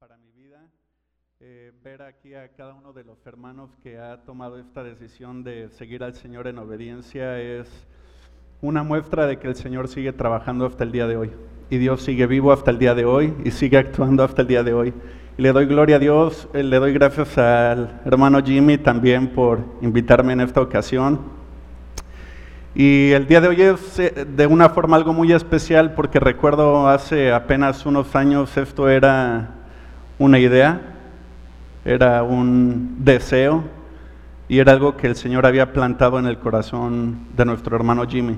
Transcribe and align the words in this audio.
para 0.00 0.16
mi 0.16 0.30
vida 0.32 0.58
eh, 1.40 1.72
ver 1.84 2.00
aquí 2.00 2.32
a 2.32 2.48
cada 2.56 2.72
uno 2.72 2.94
de 2.94 3.04
los 3.04 3.18
hermanos 3.26 3.68
que 3.82 3.98
ha 3.98 4.22
tomado 4.24 4.58
esta 4.58 4.82
decisión 4.82 5.44
de 5.44 5.68
seguir 5.68 6.02
al 6.02 6.14
Señor 6.14 6.46
en 6.46 6.56
obediencia 6.56 7.38
es 7.38 7.68
una 8.62 8.82
muestra 8.82 9.26
de 9.26 9.38
que 9.38 9.48
el 9.48 9.56
Señor 9.56 9.88
sigue 9.88 10.14
trabajando 10.14 10.64
hasta 10.64 10.84
el 10.84 10.92
día 10.92 11.06
de 11.06 11.18
hoy. 11.18 11.30
Y 11.68 11.76
Dios 11.76 12.00
sigue 12.02 12.26
vivo 12.26 12.50
hasta 12.50 12.70
el 12.70 12.78
día 12.78 12.94
de 12.94 13.04
hoy 13.04 13.34
y 13.44 13.50
sigue 13.50 13.76
actuando 13.76 14.24
hasta 14.24 14.40
el 14.40 14.48
día 14.48 14.62
de 14.62 14.72
hoy. 14.72 14.94
Y 15.36 15.42
le 15.42 15.52
doy 15.52 15.66
gloria 15.66 15.96
a 15.96 15.98
Dios, 15.98 16.48
eh, 16.54 16.62
le 16.62 16.78
doy 16.78 16.94
gracias 16.94 17.36
al 17.36 18.00
hermano 18.06 18.42
Jimmy 18.42 18.78
también 18.78 19.28
por 19.28 19.58
invitarme 19.82 20.32
en 20.32 20.40
esta 20.40 20.62
ocasión. 20.62 21.20
Y 22.74 23.10
el 23.10 23.26
día 23.26 23.42
de 23.42 23.48
hoy 23.48 23.60
es 23.60 23.98
eh, 23.98 24.24
de 24.26 24.46
una 24.46 24.70
forma 24.70 24.96
algo 24.96 25.12
muy 25.12 25.30
especial 25.30 25.92
porque 25.92 26.18
recuerdo 26.18 26.88
hace 26.88 27.34
apenas 27.34 27.84
unos 27.84 28.16
años 28.16 28.56
esto 28.56 28.88
era 28.88 29.59
una 30.20 30.38
idea, 30.38 30.82
era 31.82 32.22
un 32.22 32.96
deseo 32.98 33.64
y 34.48 34.58
era 34.58 34.72
algo 34.72 34.94
que 34.94 35.06
el 35.06 35.16
Señor 35.16 35.46
había 35.46 35.72
plantado 35.72 36.18
en 36.18 36.26
el 36.26 36.38
corazón 36.38 37.20
de 37.34 37.46
nuestro 37.46 37.74
hermano 37.74 38.06
Jimmy. 38.06 38.36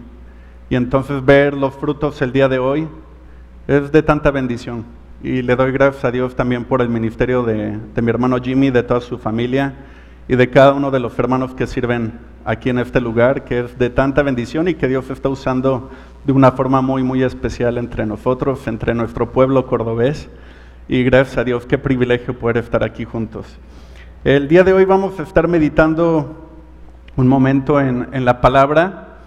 Y 0.70 0.76
entonces 0.76 1.24
ver 1.24 1.54
los 1.54 1.74
frutos 1.74 2.22
el 2.22 2.30
día 2.30 2.48
de 2.48 2.60
hoy 2.60 2.86
es 3.66 3.90
de 3.90 4.00
tanta 4.00 4.30
bendición. 4.30 4.84
Y 5.24 5.42
le 5.42 5.56
doy 5.56 5.72
gracias 5.72 6.04
a 6.04 6.12
Dios 6.12 6.36
también 6.36 6.64
por 6.64 6.82
el 6.82 6.88
ministerio 6.88 7.42
de, 7.42 7.76
de 7.76 8.02
mi 8.02 8.10
hermano 8.10 8.38
Jimmy, 8.40 8.70
de 8.70 8.84
toda 8.84 9.00
su 9.00 9.18
familia 9.18 9.74
y 10.28 10.36
de 10.36 10.50
cada 10.50 10.74
uno 10.74 10.92
de 10.92 11.00
los 11.00 11.18
hermanos 11.18 11.52
que 11.52 11.66
sirven 11.66 12.12
aquí 12.44 12.70
en 12.70 12.78
este 12.78 13.00
lugar, 13.00 13.42
que 13.42 13.58
es 13.58 13.76
de 13.76 13.90
tanta 13.90 14.22
bendición 14.22 14.68
y 14.68 14.74
que 14.74 14.86
Dios 14.86 15.10
está 15.10 15.28
usando 15.28 15.90
de 16.24 16.32
una 16.32 16.52
forma 16.52 16.80
muy, 16.80 17.02
muy 17.02 17.24
especial 17.24 17.76
entre 17.76 18.06
nosotros, 18.06 18.68
entre 18.68 18.94
nuestro 18.94 19.32
pueblo 19.32 19.66
cordobés. 19.66 20.28
Y 20.92 21.04
gracias 21.04 21.38
a 21.38 21.44
Dios, 21.44 21.64
qué 21.64 21.78
privilegio 21.78 22.38
poder 22.38 22.58
estar 22.58 22.84
aquí 22.84 23.06
juntos. 23.06 23.46
El 24.24 24.46
día 24.46 24.62
de 24.62 24.74
hoy 24.74 24.84
vamos 24.84 25.18
a 25.18 25.22
estar 25.22 25.48
meditando 25.48 26.50
un 27.16 27.26
momento 27.26 27.80
en, 27.80 28.08
en 28.12 28.26
la 28.26 28.42
palabra. 28.42 29.20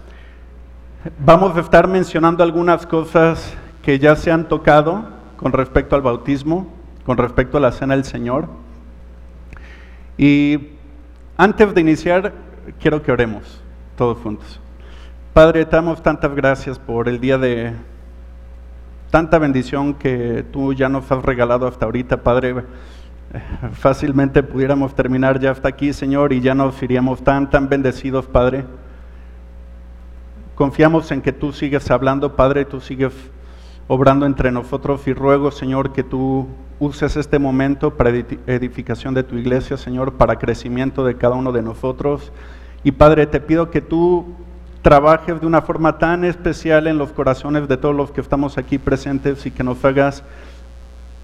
Vamos 1.18 1.56
a 1.56 1.60
estar 1.60 1.88
mencionando 1.88 2.44
algunas 2.44 2.86
cosas 2.86 3.52
que 3.82 3.98
ya 3.98 4.14
se 4.14 4.30
han 4.30 4.46
tocado 4.46 5.08
con 5.36 5.50
respecto 5.50 5.96
al 5.96 6.02
bautismo, 6.02 6.72
con 7.04 7.16
respecto 7.16 7.56
a 7.58 7.60
la 7.60 7.72
cena 7.72 7.96
del 7.96 8.04
Señor. 8.04 8.46
Y 10.16 10.68
antes 11.36 11.74
de 11.74 11.80
iniciar, 11.80 12.32
quiero 12.78 13.02
que 13.02 13.10
oremos 13.10 13.60
todos 13.96 14.18
juntos. 14.18 14.60
Padre, 15.32 15.64
te 15.64 15.74
damos 15.74 16.00
tantas 16.00 16.32
gracias 16.32 16.78
por 16.78 17.08
el 17.08 17.18
día 17.18 17.38
de 17.38 17.72
tanta 19.10 19.38
bendición 19.38 19.94
que 19.94 20.44
tú 20.52 20.72
ya 20.72 20.88
nos 20.88 21.10
has 21.10 21.24
regalado 21.24 21.66
hasta 21.66 21.84
ahorita, 21.84 22.22
Padre. 22.22 22.64
Fácilmente 23.72 24.42
pudiéramos 24.42 24.94
terminar 24.94 25.40
ya 25.40 25.50
hasta 25.50 25.68
aquí, 25.68 25.92
Señor, 25.92 26.32
y 26.32 26.40
ya 26.40 26.54
nos 26.54 26.82
iríamos 26.82 27.22
tan, 27.22 27.50
tan 27.50 27.68
bendecidos, 27.68 28.26
Padre. 28.26 28.64
Confiamos 30.54 31.10
en 31.10 31.20
que 31.20 31.32
tú 31.32 31.52
sigues 31.52 31.90
hablando, 31.90 32.34
Padre, 32.34 32.64
tú 32.64 32.80
sigues 32.80 33.12
obrando 33.88 34.26
entre 34.26 34.50
nosotros 34.50 35.06
y 35.06 35.12
ruego, 35.12 35.50
Señor, 35.50 35.92
que 35.92 36.02
tú 36.02 36.48
uses 36.78 37.16
este 37.16 37.38
momento 37.38 37.94
para 37.94 38.10
edificación 38.10 39.14
de 39.14 39.22
tu 39.22 39.36
iglesia, 39.36 39.76
Señor, 39.76 40.14
para 40.14 40.38
crecimiento 40.38 41.04
de 41.04 41.16
cada 41.16 41.34
uno 41.34 41.52
de 41.52 41.62
nosotros. 41.62 42.32
Y 42.84 42.92
Padre, 42.92 43.26
te 43.26 43.40
pido 43.40 43.70
que 43.70 43.80
tú 43.80 44.34
trabajes 44.86 45.40
de 45.40 45.48
una 45.48 45.62
forma 45.62 45.98
tan 45.98 46.24
especial 46.24 46.86
en 46.86 46.96
los 46.96 47.10
corazones 47.10 47.66
de 47.66 47.76
todos 47.76 47.92
los 47.92 48.12
que 48.12 48.20
estamos 48.20 48.56
aquí 48.56 48.78
presentes 48.78 49.44
y 49.44 49.50
que 49.50 49.64
nos 49.64 49.84
hagas 49.84 50.22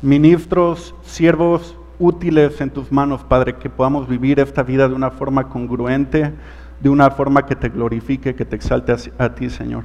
ministros, 0.03 0.97
siervos 1.05 1.77
útiles 2.01 2.61
en 2.61 2.71
tus 2.71 2.91
manos, 2.91 3.23
Padre, 3.23 3.55
que 3.55 3.71
podamos 3.71 4.09
vivir 4.09 4.41
esta 4.41 4.65
vida 4.65 4.89
de 4.89 4.97
una 4.97 5.13
forma 5.13 5.49
congruente, 5.49 6.33
de 6.81 6.89
una 6.89 7.13
forma 7.13 7.47
que 7.47 7.55
te 7.55 7.69
glorifique, 7.69 8.35
que 8.35 8.45
te 8.45 8.57
exalte 8.57 8.97
a, 9.17 9.29
ti, 9.29 9.49
Señor. 9.49 9.85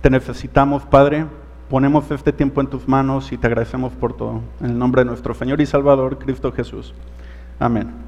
Te 0.00 0.08
necesitamos, 0.08 0.86
Padre. 0.86 1.26
Ponemos 1.68 2.10
este 2.10 2.32
tiempo 2.32 2.62
en 2.62 2.68
tus 2.68 2.88
manos 2.88 3.32
y 3.32 3.36
te 3.36 3.48
agradecemos 3.48 3.92
por 3.92 4.16
todo. 4.16 4.40
En 4.62 4.70
el 4.70 4.78
nombre 4.78 5.02
de 5.02 5.10
nuestro 5.10 5.34
Señor 5.34 5.60
y 5.60 5.66
Salvador, 5.66 6.18
Cristo 6.18 6.52
Jesús. 6.52 6.94
Amén. 7.58 8.03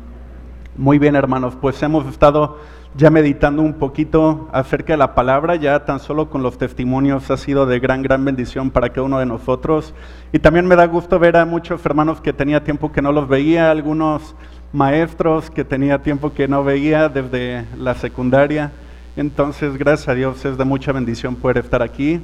Muy 0.78 0.98
bien, 0.98 1.16
hermanos, 1.16 1.56
pues 1.58 1.82
hemos 1.82 2.06
estado 2.06 2.58
ya 2.94 3.08
meditando 3.08 3.62
un 3.62 3.72
poquito 3.72 4.46
acerca 4.52 4.92
de 4.92 4.98
la 4.98 5.14
palabra, 5.14 5.56
ya 5.56 5.86
tan 5.86 6.00
solo 6.00 6.28
con 6.28 6.42
los 6.42 6.58
testimonios 6.58 7.30
ha 7.30 7.38
sido 7.38 7.64
de 7.64 7.80
gran, 7.80 8.02
gran 8.02 8.22
bendición 8.26 8.70
para 8.70 8.90
cada 8.90 9.04
uno 9.04 9.18
de 9.18 9.24
nosotros. 9.24 9.94
Y 10.34 10.38
también 10.38 10.66
me 10.66 10.76
da 10.76 10.86
gusto 10.86 11.18
ver 11.18 11.38
a 11.38 11.46
muchos 11.46 11.84
hermanos 11.86 12.20
que 12.20 12.34
tenía 12.34 12.62
tiempo 12.62 12.92
que 12.92 13.00
no 13.00 13.10
los 13.10 13.26
veía, 13.26 13.70
algunos 13.70 14.34
maestros 14.74 15.50
que 15.50 15.64
tenía 15.64 16.02
tiempo 16.02 16.34
que 16.34 16.46
no 16.46 16.62
veía 16.62 17.08
desde 17.08 17.64
la 17.78 17.94
secundaria. 17.94 18.70
Entonces, 19.16 19.78
gracias 19.78 20.08
a 20.08 20.14
Dios 20.14 20.44
es 20.44 20.58
de 20.58 20.64
mucha 20.66 20.92
bendición 20.92 21.36
poder 21.36 21.56
estar 21.56 21.80
aquí. 21.80 22.20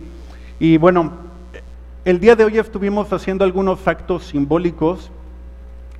Y 0.60 0.76
bueno, 0.76 1.10
el 2.04 2.20
día 2.20 2.36
de 2.36 2.44
hoy 2.44 2.58
estuvimos 2.58 3.10
haciendo 3.14 3.46
algunos 3.46 3.88
actos 3.88 4.24
simbólicos. 4.24 5.10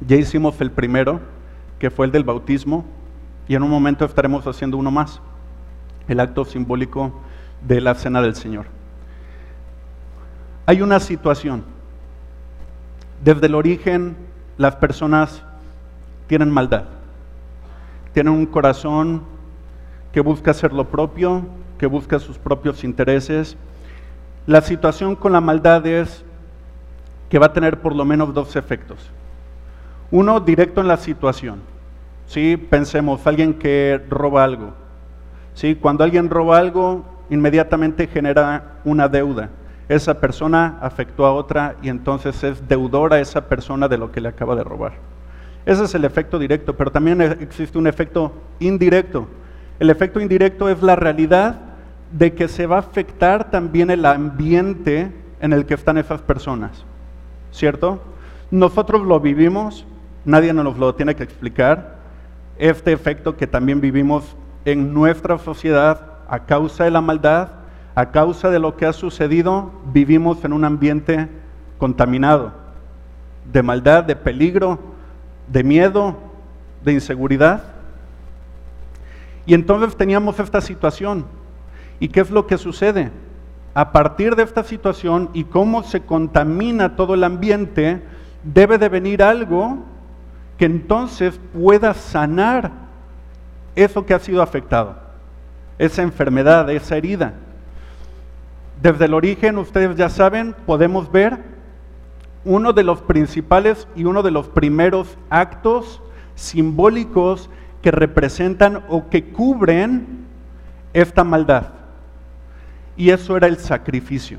Ya 0.06 0.16
hicimos 0.16 0.60
el 0.60 0.70
primero, 0.70 1.20
que 1.82 1.91
fue 1.91 2.06
el 2.06 2.12
del 2.12 2.22
bautismo, 2.22 2.87
y 3.48 3.56
en 3.56 3.62
un 3.62 3.69
momento 3.69 4.04
estaremos 4.04 4.47
haciendo 4.47 4.78
uno 4.78 4.91
más, 4.91 5.20
el 6.06 6.20
acto 6.20 6.44
simbólico 6.44 7.12
de 7.66 7.82
la 7.82 7.94
cena 7.94 8.22
del 8.22 8.37
Señor. 8.37 8.66
Hay 10.65 10.81
una 10.81 11.00
situación. 11.00 11.65
Desde 13.22 13.47
el 13.47 13.54
origen 13.54 14.16
las 14.56 14.76
personas 14.76 15.43
tienen 16.28 16.50
maldad, 16.50 16.84
tienen 18.14 18.32
un 18.32 18.47
corazón 18.47 19.25
que 20.12 20.20
busca 20.20 20.53
hacer 20.53 20.72
lo 20.72 20.88
propio, 20.88 21.44
que 21.76 21.87
busca 21.87 22.19
sus 22.19 22.38
propios 22.38 22.84
intereses 22.84 23.59
la 24.47 24.60
situación 24.60 25.14
con 25.14 25.32
la 25.32 25.41
maldad 25.41 25.87
es 25.87 26.25
que 27.28 27.38
va 27.38 27.47
a 27.47 27.53
tener 27.53 27.81
por 27.81 27.94
lo 27.94 28.04
menos 28.04 28.34
dos 28.34 28.56
efectos. 28.56 29.10
Uno, 30.12 30.40
directo 30.40 30.80
en 30.82 30.88
la 30.88 30.98
situación. 30.98 31.60
¿sí? 32.26 32.56
Pensemos, 32.56 33.26
alguien 33.26 33.54
que 33.54 34.00
roba 34.08 34.44
algo. 34.44 34.74
¿sí? 35.54 35.74
Cuando 35.74 36.04
alguien 36.04 36.30
roba 36.30 36.58
algo, 36.58 37.04
inmediatamente 37.30 38.06
genera 38.06 38.74
una 38.84 39.08
deuda. 39.08 39.48
Esa 39.88 40.20
persona 40.20 40.78
afectó 40.80 41.26
a 41.26 41.32
otra 41.32 41.76
y 41.82 41.88
entonces 41.88 42.44
es 42.44 42.68
deudora 42.68 43.20
esa 43.20 43.48
persona 43.48 43.88
de 43.88 43.98
lo 43.98 44.12
que 44.12 44.20
le 44.20 44.28
acaba 44.28 44.54
de 44.54 44.62
robar. 44.62 44.92
Ese 45.64 45.84
es 45.84 45.94
el 45.94 46.04
efecto 46.04 46.38
directo, 46.38 46.76
pero 46.76 46.90
también 46.90 47.20
existe 47.22 47.78
un 47.78 47.86
efecto 47.86 48.32
indirecto. 48.60 49.26
El 49.80 49.90
efecto 49.90 50.20
indirecto 50.20 50.68
es 50.68 50.82
la 50.82 50.94
realidad 50.94 51.56
de 52.10 52.34
que 52.34 52.48
se 52.48 52.66
va 52.66 52.76
a 52.76 52.80
afectar 52.80 53.50
también 53.50 53.90
el 53.90 54.04
ambiente 54.04 55.10
en 55.40 55.52
el 55.52 55.64
que 55.64 55.74
están 55.74 55.96
esas 55.98 56.20
personas, 56.20 56.84
¿cierto? 57.50 58.02
Nosotros 58.50 59.02
lo 59.02 59.18
vivimos, 59.18 59.86
nadie 60.24 60.52
nos 60.52 60.78
lo 60.78 60.94
tiene 60.94 61.14
que 61.14 61.22
explicar, 61.22 61.96
este 62.58 62.92
efecto 62.92 63.36
que 63.36 63.46
también 63.46 63.80
vivimos 63.80 64.36
en 64.64 64.92
nuestra 64.94 65.38
sociedad 65.38 66.18
a 66.28 66.40
causa 66.40 66.84
de 66.84 66.90
la 66.90 67.00
maldad, 67.00 67.48
a 67.94 68.10
causa 68.10 68.50
de 68.50 68.58
lo 68.58 68.76
que 68.76 68.86
ha 68.86 68.92
sucedido, 68.92 69.70
vivimos 69.92 70.44
en 70.44 70.52
un 70.52 70.64
ambiente 70.64 71.28
contaminado, 71.78 72.52
de 73.52 73.62
maldad, 73.62 74.04
de 74.04 74.16
peligro, 74.16 74.78
de 75.48 75.64
miedo, 75.64 76.16
de 76.84 76.92
inseguridad. 76.92 77.64
Y 79.44 79.54
entonces 79.54 79.96
teníamos 79.96 80.38
esta 80.38 80.60
situación, 80.60 81.26
¿Y 82.02 82.08
qué 82.08 82.18
es 82.18 82.32
lo 82.32 82.48
que 82.48 82.58
sucede? 82.58 83.12
A 83.74 83.92
partir 83.92 84.34
de 84.34 84.42
esta 84.42 84.64
situación 84.64 85.30
y 85.34 85.44
cómo 85.44 85.84
se 85.84 86.00
contamina 86.00 86.96
todo 86.96 87.14
el 87.14 87.22
ambiente, 87.22 88.02
debe 88.42 88.76
de 88.76 88.88
venir 88.88 89.22
algo 89.22 89.78
que 90.58 90.64
entonces 90.64 91.38
pueda 91.52 91.94
sanar 91.94 92.70
eso 93.75 94.04
que 94.04 94.14
ha 94.14 94.19
sido 94.19 94.43
afectado, 94.43 94.96
esa 95.78 96.02
enfermedad, 96.02 96.70
esa 96.70 96.96
herida. 96.96 97.34
Desde 98.81 99.04
el 99.04 99.14
origen, 99.14 99.58
ustedes 99.58 99.96
ya 99.96 100.08
saben, 100.08 100.54
podemos 100.66 101.10
ver 101.10 101.38
uno 102.44 102.72
de 102.72 102.82
los 102.82 103.00
principales 103.00 103.87
y 103.94 104.04
uno 104.04 104.22
de 104.22 104.31
los 104.32 104.49
primeros 104.49 105.16
actos 105.31 106.02
simbólicos 106.34 107.49
que 107.82 107.90
representan 107.90 108.84
o 108.88 109.08
que 109.08 109.32
cubren 109.32 110.26
esta 110.93 111.25
maldad 111.25 111.82
y 112.96 113.10
eso 113.10 113.37
era 113.37 113.46
el 113.46 113.58
sacrificio, 113.58 114.38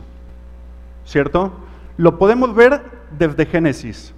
¿cierto? 1.05 1.51
Lo 1.97 2.17
podemos 2.17 2.53
ver 2.55 2.81
desde 3.17 3.45
Génesis, 3.45 4.13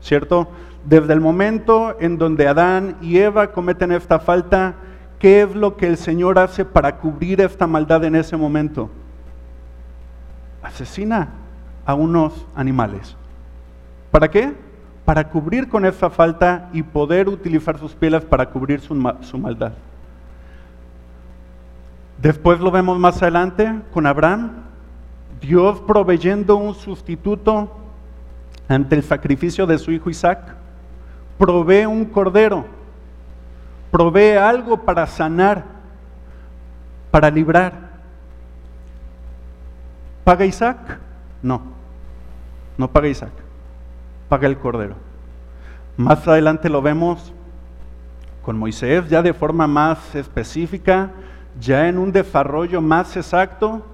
¿cierto? 0.00 0.48
Desde 0.84 1.12
el 1.12 1.20
momento 1.20 1.96
en 2.00 2.18
donde 2.18 2.46
Adán 2.46 2.96
y 3.00 3.18
Eva 3.18 3.52
cometen 3.52 3.92
esta 3.92 4.18
falta, 4.18 4.74
¿qué 5.18 5.42
es 5.42 5.54
lo 5.54 5.76
que 5.76 5.86
el 5.86 5.96
Señor 5.96 6.38
hace 6.38 6.64
para 6.64 6.96
cubrir 6.96 7.40
esta 7.40 7.66
maldad 7.66 8.04
en 8.04 8.16
ese 8.16 8.36
momento? 8.36 8.90
Asesina 10.62 11.28
a 11.86 11.94
unos 11.94 12.46
animales. 12.54 13.16
¿Para 14.10 14.30
qué? 14.30 14.54
para 15.04 15.28
cubrir 15.28 15.68
con 15.68 15.84
esa 15.84 16.08
falta 16.08 16.70
y 16.72 16.82
poder 16.82 17.28
utilizar 17.28 17.78
sus 17.78 17.94
pieles 17.94 18.24
para 18.24 18.48
cubrir 18.48 18.80
su, 18.80 18.94
su 19.20 19.38
maldad. 19.38 19.72
Después 22.20 22.60
lo 22.60 22.70
vemos 22.70 22.98
más 22.98 23.20
adelante 23.22 23.80
con 23.92 24.06
Abraham, 24.06 24.52
Dios 25.40 25.80
proveyendo 25.86 26.56
un 26.56 26.74
sustituto 26.74 27.70
ante 28.66 28.96
el 28.96 29.02
sacrificio 29.02 29.66
de 29.66 29.76
su 29.78 29.92
hijo 29.92 30.08
Isaac, 30.08 30.56
provee 31.38 31.86
un 31.86 32.04
cordero, 32.04 32.64
provee 33.90 34.36
algo 34.36 34.76
para 34.78 35.06
sanar, 35.06 35.64
para 37.10 37.30
librar. 37.30 37.72
¿Paga 40.24 40.44
Isaac? 40.44 40.98
No, 41.42 41.60
no 42.78 42.88
paga 42.88 43.08
Isaac, 43.08 43.32
paga 44.28 44.46
el 44.46 44.58
cordero. 44.58 44.94
Más 45.96 46.26
adelante 46.26 46.68
lo 46.68 46.82
vemos 46.82 47.32
con 48.42 48.58
Moisés, 48.58 49.08
ya 49.08 49.22
de 49.22 49.32
forma 49.32 49.66
más 49.66 50.14
específica, 50.14 51.10
ya 51.60 51.88
en 51.88 51.98
un 51.98 52.12
desarrollo 52.12 52.80
más 52.80 53.16
exacto, 53.16 53.86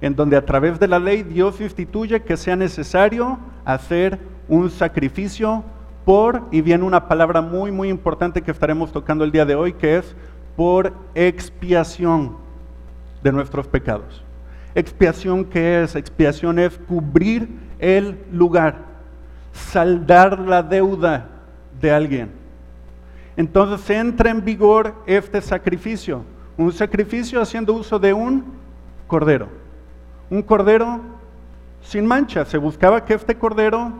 en 0.00 0.16
donde 0.16 0.36
a 0.36 0.44
través 0.44 0.80
de 0.80 0.88
la 0.88 0.98
ley 0.98 1.22
Dios 1.22 1.60
instituye 1.60 2.22
que 2.22 2.36
sea 2.36 2.56
necesario 2.56 3.38
hacer 3.64 4.18
un 4.48 4.70
sacrificio 4.70 5.62
por, 6.04 6.42
y 6.50 6.60
viene 6.60 6.84
una 6.84 7.08
palabra 7.08 7.40
muy, 7.40 7.70
muy 7.70 7.88
importante 7.88 8.42
que 8.42 8.50
estaremos 8.50 8.92
tocando 8.92 9.24
el 9.24 9.32
día 9.32 9.44
de 9.44 9.54
hoy, 9.54 9.72
que 9.72 9.98
es 9.98 10.14
por 10.56 10.92
expiación 11.14 12.36
de 13.22 13.32
nuestros 13.32 13.66
pecados. 13.66 14.22
Expiación, 14.74 15.44
¿qué 15.44 15.82
es? 15.82 15.94
Expiación 15.94 16.58
es 16.58 16.78
cubrir 16.78 17.48
el 17.78 18.18
lugar, 18.32 18.76
saldar 19.52 20.38
la 20.38 20.62
deuda 20.62 21.28
de 21.80 21.90
alguien. 21.90 22.30
Entonces 23.36 23.88
entra 23.90 24.30
en 24.30 24.44
vigor 24.44 24.94
este 25.06 25.40
sacrificio, 25.40 26.24
un 26.56 26.72
sacrificio 26.72 27.40
haciendo 27.40 27.74
uso 27.74 27.98
de 27.98 28.12
un 28.12 28.44
cordero 29.06 29.62
un 30.32 30.40
cordero 30.40 30.98
sin 31.82 32.06
mancha. 32.06 32.46
Se 32.46 32.56
buscaba 32.56 33.04
que 33.04 33.12
este 33.12 33.36
cordero 33.36 33.92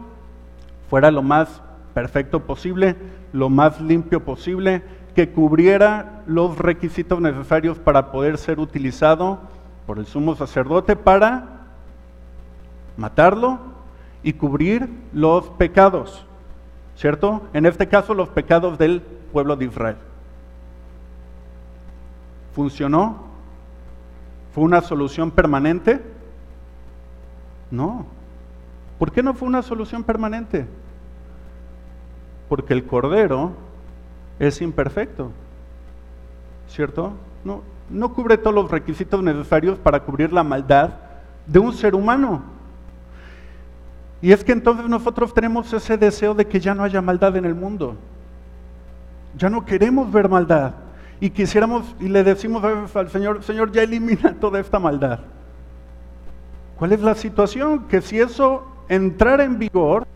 fuera 0.88 1.10
lo 1.10 1.22
más 1.22 1.60
perfecto 1.94 2.40
posible, 2.40 2.96
lo 3.32 3.48
más 3.48 3.80
limpio 3.80 4.24
posible, 4.24 4.82
que 5.14 5.30
cubriera 5.30 6.22
los 6.26 6.58
requisitos 6.58 7.20
necesarios 7.20 7.78
para 7.78 8.10
poder 8.10 8.38
ser 8.38 8.58
utilizado 8.58 9.40
por 9.86 9.98
el 9.98 10.06
sumo 10.06 10.34
sacerdote 10.34 10.96
para 10.96 11.66
matarlo 12.96 13.58
y 14.22 14.32
cubrir 14.34 14.88
los 15.12 15.48
pecados, 15.50 16.24
¿cierto? 16.96 17.42
En 17.52 17.66
este 17.66 17.88
caso 17.88 18.14
los 18.14 18.28
pecados 18.28 18.78
del 18.78 19.02
pueblo 19.32 19.56
de 19.56 19.66
Israel. 19.66 19.96
¿Funcionó? 22.54 23.24
¿Fue 24.54 24.64
una 24.64 24.82
solución 24.82 25.30
permanente? 25.30 26.00
No. 27.70 28.06
¿Por 28.98 29.10
qué 29.10 29.22
no 29.22 29.34
fue 29.34 29.48
una 29.48 29.62
solución 29.62 30.04
permanente? 30.04 30.66
Porque 32.52 32.74
el 32.74 32.84
cordero 32.84 33.52
es 34.38 34.60
imperfecto, 34.60 35.30
¿cierto? 36.68 37.14
No, 37.46 37.62
no 37.88 38.12
cubre 38.12 38.36
todos 38.36 38.54
los 38.54 38.70
requisitos 38.70 39.22
necesarios 39.22 39.78
para 39.78 40.00
cubrir 40.00 40.34
la 40.34 40.42
maldad 40.42 40.90
de 41.46 41.58
un 41.58 41.72
ser 41.72 41.94
humano. 41.94 42.42
Y 44.20 44.32
es 44.32 44.44
que 44.44 44.52
entonces 44.52 44.86
nosotros 44.86 45.32
tenemos 45.32 45.72
ese 45.72 45.96
deseo 45.96 46.34
de 46.34 46.46
que 46.46 46.60
ya 46.60 46.74
no 46.74 46.84
haya 46.84 47.00
maldad 47.00 47.38
en 47.38 47.46
el 47.46 47.54
mundo. 47.54 47.96
Ya 49.38 49.48
no 49.48 49.64
queremos 49.64 50.12
ver 50.12 50.28
maldad. 50.28 50.74
Y 51.20 51.30
quisiéramos, 51.30 51.96
y 52.00 52.08
le 52.08 52.22
decimos 52.22 52.62
al 52.94 53.08
Señor, 53.08 53.42
Señor, 53.44 53.72
ya 53.72 53.82
elimina 53.82 54.34
toda 54.42 54.60
esta 54.60 54.78
maldad. 54.78 55.20
¿Cuál 56.76 56.92
es 56.92 57.00
la 57.00 57.14
situación? 57.14 57.88
Que 57.88 58.02
si 58.02 58.20
eso 58.20 58.62
entrara 58.90 59.42
en 59.42 59.58
vigor, 59.58 60.06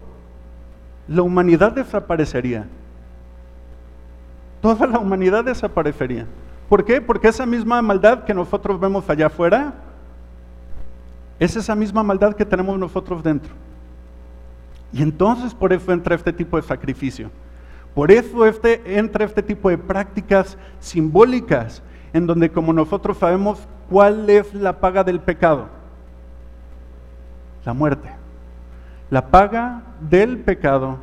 la 1.09 1.23
humanidad 1.23 1.73
desaparecería. 1.73 2.67
Toda 4.61 4.87
la 4.87 4.99
humanidad 4.99 5.45
desaparecería. 5.45 6.27
¿Por 6.69 6.85
qué? 6.85 7.01
Porque 7.01 7.29
esa 7.29 7.47
misma 7.47 7.81
maldad 7.83 8.25
que 8.25 8.35
nosotros 8.35 8.81
vemos 8.81 9.09
allá 9.09 9.27
afuera, 9.27 9.75
es 11.39 11.55
esa 11.55 11.75
misma 11.75 12.03
maldad 12.03 12.35
que 12.35 12.45
tenemos 12.45 12.79
nosotros 12.79 13.23
dentro. 13.23 13.53
Y 14.93 15.03
entonces 15.03 15.55
por 15.55 15.73
eso 15.73 15.93
entra 15.93 16.15
este 16.15 16.33
tipo 16.33 16.57
de 16.57 16.63
sacrificio. 16.63 17.31
Por 17.95 18.11
eso 18.11 18.47
este, 18.47 18.99
entra 18.99 19.25
este 19.25 19.43
tipo 19.43 19.69
de 19.69 19.79
prácticas 19.79 20.59
simbólicas, 20.81 21.83
en 22.13 22.27
donde 22.27 22.51
como 22.51 22.73
nosotros 22.73 23.19
sabemos 23.19 23.61
cuál 23.89 24.29
es 24.31 24.53
la 24.55 24.81
paga 24.81 25.05
del 25.05 25.21
pecado 25.21 25.69
la 27.67 27.75
muerte. 27.75 28.09
La 29.11 29.29
paga 29.29 29.83
del 30.01 30.39
pecado 30.39 30.99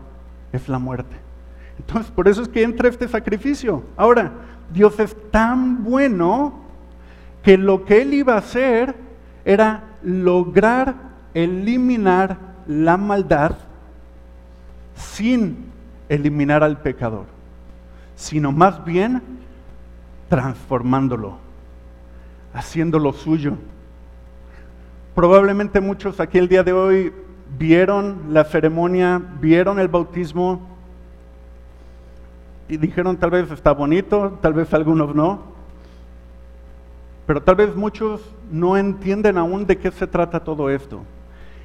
es 0.52 0.68
la 0.68 0.80
muerte. 0.80 1.16
Entonces, 1.80 2.12
por 2.12 2.28
eso 2.28 2.42
es 2.42 2.50
que 2.50 2.64
entra 2.64 2.90
este 2.90 3.08
sacrificio. 3.08 3.84
Ahora, 3.96 4.32
Dios 4.72 5.00
es 5.00 5.16
tan 5.32 5.84
bueno 5.84 6.54
que 7.42 7.58
lo 7.58 7.86
que 7.86 8.02
Él 8.02 8.14
iba 8.14 8.36
a 8.36 8.40
hacer 8.40 8.96
era 9.46 9.84
lograr 10.04 10.96
eliminar 11.34 12.38
la 12.68 12.98
maldad 12.98 13.58
sin 14.96 15.72
eliminar 16.10 16.64
al 16.64 16.82
pecador, 16.82 17.26
sino 18.16 18.52
más 18.52 18.84
bien 18.86 19.22
transformándolo, 20.30 21.38
haciéndolo 22.54 23.14
suyo. 23.14 23.58
Probablemente 25.16 25.82
muchos 25.82 26.20
aquí 26.20 26.38
el 26.38 26.48
día 26.48 26.64
de 26.64 26.74
hoy 26.74 27.14
vieron 27.58 28.26
la 28.30 28.44
ceremonia, 28.44 29.22
vieron 29.40 29.80
el 29.80 29.88
bautismo 29.88 30.68
y 32.68 32.78
dijeron 32.78 33.18
tal 33.18 33.32
vez 33.32 33.52
está 33.52 33.72
bonito, 33.72 34.40
tal 34.42 34.54
vez 34.54 34.74
algunos 34.74 35.14
no, 35.14 35.54
pero 37.26 37.42
tal 37.42 37.56
vez 37.56 37.76
muchos 37.76 38.22
no 38.52 38.78
entienden 38.78 39.38
aún 39.38 39.66
de 39.66 39.78
qué 39.78 39.92
se 39.92 40.08
trata 40.08 40.44
todo 40.44 40.70
esto. 40.70 41.02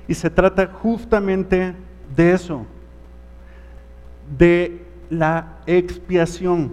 Y 0.06 0.14
se 0.14 0.30
trata 0.30 0.66
justamente 0.66 1.75
de 2.14 2.32
eso, 2.32 2.64
de 4.38 4.85
la 5.11 5.58
expiación. 5.66 6.73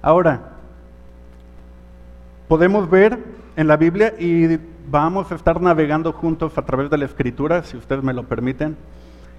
Ahora, 0.00 0.52
podemos 2.48 2.88
ver 2.88 3.18
en 3.56 3.66
la 3.66 3.76
Biblia 3.76 4.14
y 4.18 4.58
vamos 4.92 5.32
a 5.32 5.36
estar 5.36 5.58
navegando 5.58 6.12
juntos 6.12 6.58
a 6.58 6.62
través 6.66 6.90
de 6.90 6.98
la 6.98 7.06
escritura, 7.06 7.62
si 7.62 7.78
ustedes 7.78 8.04
me 8.04 8.12
lo 8.12 8.24
permiten. 8.24 8.76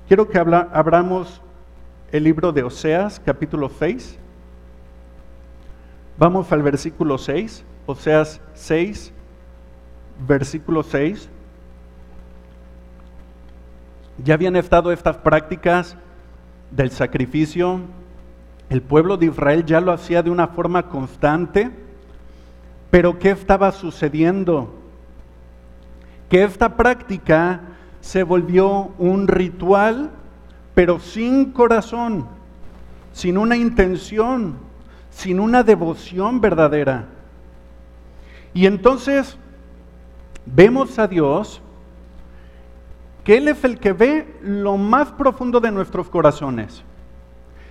Quiero 0.07 0.27
que 0.27 0.39
abramos 0.39 1.41
el 2.12 2.24
libro 2.24 2.51
de 2.51 2.63
Oseas, 2.63 3.22
capítulo 3.24 3.69
6. 3.69 4.17
Vamos 6.17 6.51
al 6.51 6.63
versículo 6.63 7.19
6, 7.19 7.63
Oseas 7.86 8.41
6, 8.55 9.13
versículo 10.27 10.81
6. 10.81 11.29
Ya 14.24 14.33
habían 14.33 14.55
estado 14.55 14.91
estas 14.91 15.17
prácticas 15.17 15.95
del 16.72 16.89
sacrificio. 16.89 17.79
El 18.72 18.81
pueblo 18.81 19.17
de 19.17 19.27
Israel 19.27 19.63
ya 19.65 19.81
lo 19.81 19.91
hacía 19.91 20.24
de 20.24 20.31
una 20.31 20.48
forma 20.48 20.89
constante. 20.89 21.69
Pero 22.89 23.19
¿qué 23.19 23.29
estaba 23.29 23.72
sucediendo? 23.72 24.79
Que 26.33 26.43
esta 26.43 26.75
práctica 26.75 27.61
se 28.01 28.23
volvió 28.23 28.91
un 28.97 29.27
ritual, 29.27 30.09
pero 30.73 30.99
sin 30.99 31.51
corazón, 31.51 32.25
sin 33.11 33.37
una 33.37 33.55
intención, 33.55 34.55
sin 35.11 35.39
una 35.39 35.61
devoción 35.61 36.41
verdadera. 36.41 37.05
Y 38.51 38.65
entonces 38.65 39.37
vemos 40.47 40.97
a 40.97 41.07
Dios 41.07 41.61
que 43.23 43.37
Él 43.37 43.47
es 43.47 43.63
el 43.63 43.77
que 43.77 43.93
ve 43.93 44.35
lo 44.41 44.75
más 44.75 45.11
profundo 45.11 45.59
de 45.59 45.69
nuestros 45.69 46.09
corazones. 46.09 46.83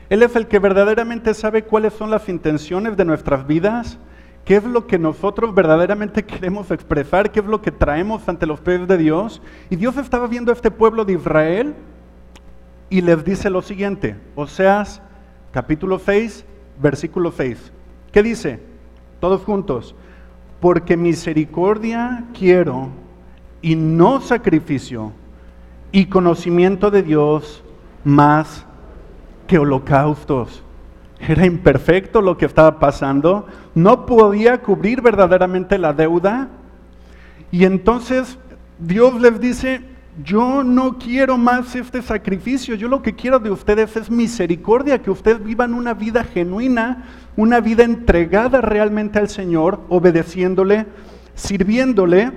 Él 0.09 0.23
es 0.23 0.37
el 0.37 0.47
que 0.47 0.61
verdaderamente 0.61 1.35
sabe 1.35 1.65
cuáles 1.65 1.95
son 1.95 2.13
las 2.13 2.29
intenciones 2.29 2.97
de 2.97 3.05
nuestras 3.05 3.45
vidas, 3.45 3.99
qué 4.45 4.57
es 4.57 4.65
lo 4.65 4.87
que 4.87 4.99
nosotros 4.99 5.55
verdaderamente 5.55 6.23
queremos 6.27 6.71
expresar, 6.71 7.31
qué 7.31 7.41
es 7.41 7.47
lo 7.47 7.63
que 7.63 7.71
traemos 7.71 8.29
ante 8.29 8.47
los 8.47 8.61
pies 8.61 8.87
de 8.87 8.99
Dios. 8.99 9.43
Y 9.71 9.77
Dios 9.77 9.97
estaba 9.97 10.27
viendo 10.27 10.51
a 10.51 10.55
este 10.55 10.71
pueblo 10.71 11.05
de 11.05 11.15
Israel 11.15 11.75
y 12.91 13.01
les 13.01 13.25
dice 13.25 13.49
lo 13.51 13.63
siguiente, 13.63 14.17
Oseas 14.35 15.01
capítulo 15.53 15.99
6, 15.99 16.45
versículo 16.81 17.33
6. 17.33 17.73
¿Qué 18.11 18.23
dice? 18.23 18.61
Todos 19.21 19.43
juntos. 19.43 19.95
Porque 20.61 20.97
misericordia 20.97 22.25
quiero 22.39 22.89
y 23.61 23.75
no 23.75 24.21
sacrificio 24.21 25.13
y 25.91 26.07
conocimiento 26.07 26.91
de 26.91 27.03
Dios 27.03 27.63
más 28.05 28.67
que 29.47 29.59
holocaustos. 29.59 30.63
Era 31.27 31.47
imperfecto 31.47 32.21
lo 32.21 32.37
que 32.37 32.47
estaba 32.47 32.81
pasando, 32.81 33.47
no 33.77 34.07
podía 34.07 34.59
cubrir 34.59 35.01
verdaderamente 35.01 35.79
la 35.79 35.93
deuda. 35.93 36.49
Y 37.53 37.65
entonces 37.65 38.39
Dios 38.81 39.21
les 39.21 39.39
dice, 39.39 39.83
yo 40.25 40.65
no 40.65 40.99
quiero 40.99 41.39
más 41.39 41.77
este 41.77 42.03
sacrificio, 42.03 42.75
yo 42.75 42.89
lo 42.89 43.03
que 43.03 43.15
quiero 43.15 43.39
de 43.39 43.53
ustedes 43.53 43.97
es 43.97 44.11
misericordia, 44.11 45.01
que 45.01 45.13
ustedes 45.13 45.45
vivan 45.45 45.75
una 45.75 45.95
vida 45.95 46.25
genuina, 46.25 47.05
una 47.37 47.61
vida 47.61 47.85
entregada 47.85 48.61
realmente 48.61 49.21
al 49.21 49.29
Señor, 49.29 49.81
obedeciéndole, 49.89 50.87
sirviéndole. 51.37 52.33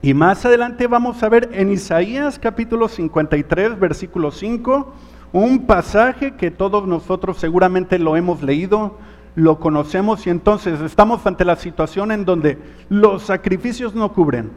Y 0.00 0.14
más 0.14 0.46
adelante 0.46 0.86
vamos 0.86 1.22
a 1.22 1.28
ver 1.28 1.50
en 1.52 1.70
Isaías 1.70 2.38
capítulo 2.38 2.88
53, 2.88 3.78
versículo 3.78 4.30
5, 4.30 4.94
un 5.32 5.66
pasaje 5.66 6.34
que 6.34 6.50
todos 6.50 6.86
nosotros 6.86 7.38
seguramente 7.38 7.98
lo 7.98 8.16
hemos 8.16 8.42
leído, 8.42 8.96
lo 9.34 9.60
conocemos 9.60 10.26
y 10.26 10.30
entonces 10.30 10.80
estamos 10.80 11.26
ante 11.26 11.44
la 11.44 11.56
situación 11.56 12.10
en 12.10 12.24
donde 12.24 12.58
los 12.88 13.22
sacrificios 13.22 13.94
no 13.94 14.12
cubren. 14.12 14.50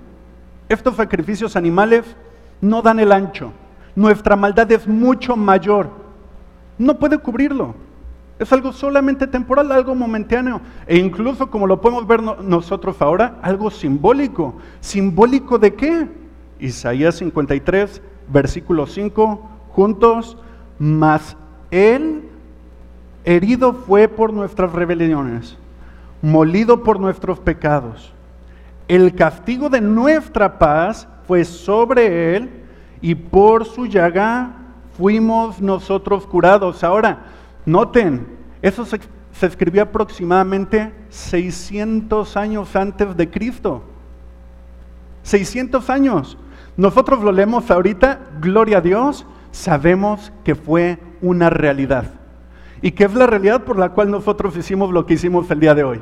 Estos 0.69 0.95
sacrificios 0.95 1.55
animales 1.55 2.15
no 2.61 2.81
dan 2.81 2.99
el 2.99 3.11
ancho. 3.11 3.51
Nuestra 3.95 4.35
maldad 4.35 4.71
es 4.71 4.87
mucho 4.87 5.35
mayor. 5.35 5.89
No 6.77 6.97
puede 6.97 7.17
cubrirlo. 7.17 7.75
Es 8.39 8.51
algo 8.51 8.71
solamente 8.71 9.27
temporal, 9.27 9.71
algo 9.71 9.93
momentáneo. 9.93 10.61
E 10.87 10.97
incluso, 10.97 11.51
como 11.51 11.67
lo 11.67 11.79
podemos 11.79 12.07
ver 12.07 12.23
nosotros 12.23 12.99
ahora, 13.01 13.37
algo 13.43 13.69
simbólico. 13.69 14.55
¿Simbólico 14.79 15.59
de 15.59 15.75
qué? 15.75 16.07
Isaías 16.59 17.15
53, 17.15 18.01
versículo 18.31 18.87
5, 18.87 19.47
juntos, 19.69 20.37
mas 20.81 21.37
Él 21.69 22.23
herido 23.23 23.71
fue 23.71 24.07
por 24.07 24.33
nuestras 24.33 24.71
rebeliones, 24.71 25.55
molido 26.23 26.81
por 26.81 26.99
nuestros 26.99 27.39
pecados. 27.39 28.11
El 28.87 29.13
castigo 29.13 29.69
de 29.69 29.79
nuestra 29.79 30.57
paz 30.57 31.07
fue 31.27 31.45
sobre 31.45 32.35
Él 32.35 32.49
y 32.99 33.13
por 33.13 33.65
su 33.65 33.85
llaga 33.85 34.53
fuimos 34.97 35.61
nosotros 35.61 36.25
curados. 36.25 36.83
Ahora, 36.83 37.25
Noten, 37.63 38.25
eso 38.63 38.83
se, 38.83 38.99
escribió 39.39 39.83
aproximadamente 39.83 40.91
600 41.09 42.35
años 42.37 42.75
antes 42.75 43.15
de 43.15 43.29
Cristo. 43.29 43.83
600 45.21 45.91
años. 45.91 46.39
Nosotros 46.75 47.23
lo 47.23 47.31
leemos 47.31 47.69
ahorita, 47.69 48.19
gloria 48.39 48.79
a 48.79 48.81
Dios, 48.81 49.27
sabemos 49.51 50.31
que 50.43 50.55
fue 50.55 50.97
una 51.21 51.49
realidad. 51.49 52.05
Y 52.81 52.91
que 52.91 53.03
es 53.03 53.13
la 53.13 53.27
realidad 53.27 53.63
por 53.63 53.77
la 53.77 53.89
cual 53.89 54.09
nosotros 54.09 54.57
hicimos 54.57 54.91
lo 54.91 55.05
que 55.05 55.13
hicimos 55.13 55.49
el 55.51 55.59
día 55.59 55.75
de 55.75 55.83
hoy. 55.83 56.01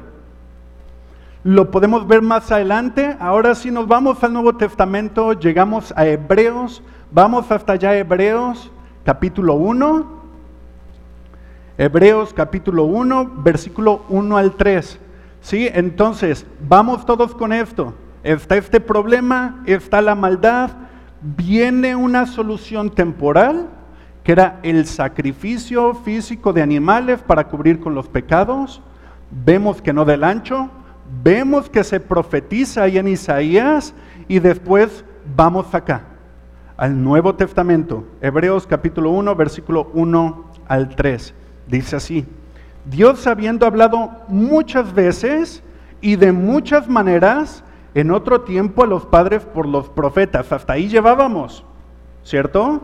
Lo 1.44 1.72
podemos 1.72 2.08
ver 2.08 2.22
más 2.22 2.52
adelante. 2.52 3.16
Ahora 3.20 3.56
sí 3.56 3.72
nos 3.72 3.88
vamos 3.88 4.24
al 4.24 4.34
Nuevo 4.34 4.56
Testamento, 4.56 5.34
llegamos 5.34 5.94
a 5.96 6.06
Hebreos, 6.06 6.82
vamos 7.12 7.50
hasta 7.52 7.74
allá 7.74 7.98
Hebreos, 7.98 8.72
capítulo 9.04 9.56
1. 9.56 10.20
Hebreos 11.78 12.34
capítulo 12.34 12.84
1, 12.84 13.32
versículo 13.38 14.04
1 14.10 14.38
al 14.38 14.56
3. 14.56 15.00
¿Sí? 15.42 15.70
Entonces, 15.74 16.46
vamos 16.68 17.06
todos 17.06 17.34
con 17.34 17.54
esto. 17.54 17.94
Está 18.22 18.58
este 18.58 18.82
problema, 18.82 19.64
está 19.66 20.02
la 20.02 20.14
maldad, 20.14 20.72
viene 21.22 21.96
una 21.96 22.26
solución 22.26 22.90
temporal, 22.90 23.68
que 24.24 24.32
era 24.32 24.60
el 24.64 24.86
sacrificio 24.86 25.94
físico 25.94 26.54
de 26.54 26.62
animales 26.62 27.22
para 27.22 27.48
cubrir 27.48 27.80
con 27.80 27.96
los 27.96 28.08
pecados. 28.08 28.82
Vemos 29.32 29.82
que 29.82 29.94
no 29.94 30.06
del 30.06 30.24
ancho, 30.24 30.70
vemos 31.24 31.70
que 31.70 31.84
se 31.84 32.00
profetiza 32.00 32.84
ahí 32.84 32.98
en 32.98 33.08
Isaías 33.08 33.94
y 34.28 34.40
después 34.40 35.04
vamos 35.36 35.74
acá, 35.74 36.04
al 36.78 37.02
Nuevo 37.04 37.36
Testamento, 37.36 38.06
Hebreos 38.22 38.66
capítulo 38.66 39.12
1, 39.12 39.36
versículo 39.36 39.90
1 39.94 40.52
al 40.68 40.96
3. 40.96 41.34
Dice 41.68 41.96
así, 41.96 42.26
Dios 42.86 43.28
habiendo 43.28 43.66
hablado 43.66 44.12
muchas 44.28 44.94
veces 44.94 45.62
y 46.02 46.16
de 46.16 46.32
muchas 46.32 46.88
maneras 46.88 47.64
en 47.94 48.12
otro 48.12 48.42
tiempo 48.42 48.84
a 48.84 48.88
los 48.88 49.06
padres 49.06 49.44
por 49.44 49.66
los 49.66 49.90
profetas, 49.90 50.52
hasta 50.52 50.74
ahí 50.74 50.88
llevábamos, 50.88 51.64
¿cierto? 52.24 52.82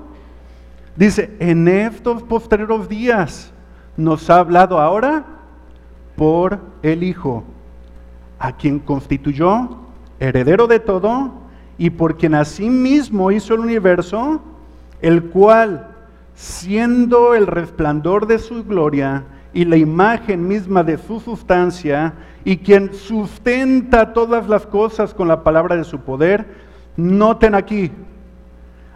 Dice, 0.96 1.36
en 1.40 1.68
estos 1.68 2.24
posteriores 2.24 2.88
días 2.90 3.52
nos 3.98 4.30
ha 4.30 4.40
hablado 4.40 4.80
ahora 4.80 5.26
por 6.16 6.60
el 6.82 7.04
Hijo, 7.04 7.44
a 8.40 8.56
quien 8.56 8.80
constituyó 8.80 9.78
heredero 10.20 10.68
de 10.68 10.80
todo 10.80 11.34
y 11.78 11.90
por 11.90 12.18
quien 12.18 12.36
asimismo 12.36 13.32
hizo 13.32 13.54
el 13.54 13.60
universo, 13.60 14.42
el 15.02 15.26
cual 15.26 15.90
siendo 16.34 17.34
el 17.34 17.48
resplandor 17.48 18.28
de 18.28 18.40
su 18.40 18.64
gloria 18.64 19.24
y 19.56 19.64
la 19.64 19.78
imagen 19.78 20.46
misma 20.46 20.84
de 20.84 20.98
su 20.98 21.22
sustancia, 21.22 22.14
y 22.44 22.58
quien 22.58 22.94
sustenta 22.94 24.12
todas 24.12 24.50
las 24.50 24.66
cosas 24.68 25.14
con 25.14 25.30
la 25.30 25.44
palabra 25.44 25.78
de 25.78 25.86
su 25.86 26.02
poder, 26.02 26.46
noten 26.98 27.56
aquí, 27.56 27.90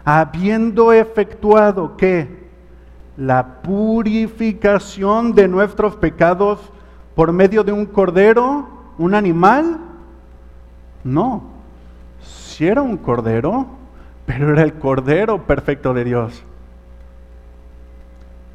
habiendo 0.04 0.92
efectuado 0.92 1.96
que 1.96 2.28
la 3.16 3.62
purificación 3.62 5.34
de 5.34 5.48
nuestros 5.48 5.96
pecados 5.96 6.60
por 7.14 7.32
medio 7.32 7.64
de 7.64 7.72
un 7.72 7.86
cordero, 7.86 8.68
un 8.98 9.14
animal, 9.14 9.78
no, 11.02 11.42
si 12.22 12.66
era 12.66 12.82
un 12.82 12.98
cordero, 12.98 13.66
pero 14.26 14.52
era 14.52 14.62
el 14.62 14.74
cordero 14.74 15.46
perfecto 15.46 15.94
de 15.94 16.04
Dios. 16.04 16.44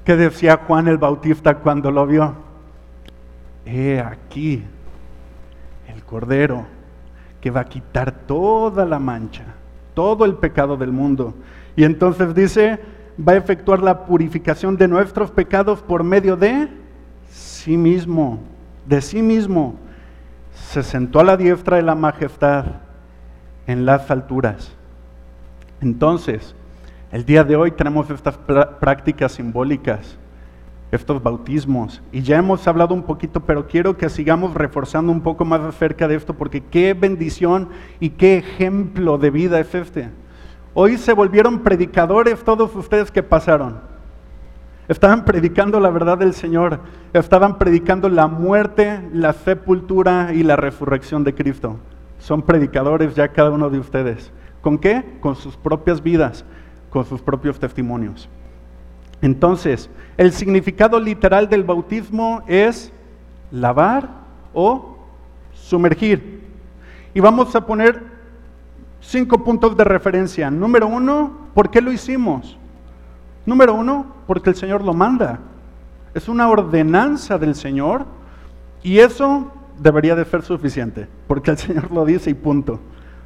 ¿Qué 0.05 0.15
decía 0.15 0.61
Juan 0.67 0.87
el 0.87 0.99
Bautista 0.99 1.55
cuando 1.55 1.89
lo 1.89 2.05
vio? 2.05 2.35
He 3.65 3.99
aquí 3.99 4.63
el 5.87 6.03
Cordero 6.03 6.67
que 7.41 7.49
va 7.49 7.61
a 7.61 7.65
quitar 7.65 8.11
toda 8.11 8.85
la 8.85 8.99
mancha, 8.99 9.45
todo 9.95 10.25
el 10.25 10.35
pecado 10.35 10.77
del 10.77 10.91
mundo. 10.91 11.33
Y 11.75 11.83
entonces 11.83 12.35
dice, 12.35 12.79
va 13.19 13.33
a 13.33 13.37
efectuar 13.37 13.81
la 13.81 14.05
purificación 14.05 14.77
de 14.77 14.87
nuestros 14.87 15.31
pecados 15.31 15.81
por 15.81 16.03
medio 16.03 16.37
de 16.37 16.69
sí 17.29 17.75
mismo, 17.75 18.39
de 18.85 19.01
sí 19.01 19.23
mismo. 19.23 19.75
Se 20.53 20.83
sentó 20.83 21.19
a 21.19 21.23
la 21.23 21.35
diestra 21.35 21.77
de 21.77 21.83
la 21.83 21.95
majestad 21.95 22.65
en 23.65 23.87
las 23.87 24.11
alturas. 24.11 24.71
Entonces, 25.81 26.55
el 27.15 27.23
día 27.23 27.45
de 27.45 27.55
hoy 27.55 27.71
tenemos 27.71 28.09
estas 28.09 28.37
prácticas 28.37 29.31
simbólicas, 29.31 30.17
estos 30.91 31.23
bautismos, 31.23 32.03
y 32.11 32.21
ya 32.21 32.35
hemos 32.35 32.67
hablado 32.67 32.93
un 32.93 33.03
poquito, 33.03 33.39
pero 33.39 33.67
quiero 33.67 33.95
que 33.95 34.09
sigamos 34.09 34.53
reforzando 34.53 35.13
un 35.13 35.21
poco 35.21 35.45
más 35.45 35.61
acerca 35.61 36.09
de 36.09 36.15
esto, 36.15 36.33
porque 36.33 36.59
qué 36.59 36.93
bendición 36.93 37.69
y 38.01 38.09
qué 38.09 38.39
ejemplo 38.39 39.17
de 39.17 39.29
vida 39.29 39.61
es 39.61 39.73
este. 39.73 40.09
Hoy 40.73 40.97
se 40.97 41.13
volvieron 41.13 41.59
predicadores 41.59 42.43
todos 42.43 42.75
ustedes 42.75 43.11
que 43.11 43.23
pasaron. 43.23 43.79
Estaban 44.89 45.23
predicando 45.23 45.79
la 45.79 45.91
verdad 45.91 46.17
del 46.17 46.33
Señor, 46.33 46.81
estaban 47.13 47.57
predicando 47.57 48.09
la 48.09 48.27
muerte, 48.27 48.99
la 49.13 49.31
sepultura 49.31 50.33
y 50.33 50.43
la 50.43 50.57
resurrección 50.57 51.23
de 51.23 51.33
Cristo. 51.33 51.77
Son 52.19 52.41
predicadores 52.41 53.15
ya 53.15 53.29
cada 53.29 53.51
uno 53.51 53.69
de 53.69 53.79
ustedes. 53.79 54.33
¿Con 54.59 54.77
qué? 54.77 55.17
Con 55.21 55.37
sus 55.37 55.55
propias 55.55 56.03
vidas 56.03 56.43
con 56.95 57.03
sus 57.03 57.21
propios 57.21 57.59
testimonios. 57.59 58.29
Entonces, 59.21 59.89
el 60.15 60.31
significado 60.31 60.97
literal 60.97 61.49
del 61.49 61.65
bautismo 61.65 62.41
es 62.47 62.89
lavar 63.51 64.07
o 64.53 64.97
sumergir. 65.51 66.41
Y 67.13 67.19
vamos 67.19 67.53
a 67.53 67.65
poner 67.65 68.01
cinco 69.01 69.43
puntos 69.43 69.75
de 69.75 69.83
referencia. 69.83 70.49
Número 70.49 70.87
uno, 70.87 71.49
¿por 71.53 71.69
qué 71.69 71.81
lo 71.81 71.91
hicimos? 71.91 72.57
Número 73.45 73.73
uno, 73.73 74.05
porque 74.25 74.51
el 74.51 74.55
Señor 74.55 74.81
lo 74.81 74.93
manda. 74.93 75.39
Es 76.13 76.29
una 76.29 76.47
ordenanza 76.47 77.37
del 77.37 77.55
Señor 77.55 78.05
y 78.83 78.99
eso 78.99 79.51
debería 79.77 80.15
de 80.15 80.23
ser 80.23 80.43
suficiente, 80.43 81.09
porque 81.27 81.51
el 81.51 81.57
Señor 81.57 81.91
lo 81.91 82.05
dice 82.05 82.29
y 82.29 82.35
punto. 82.35 82.79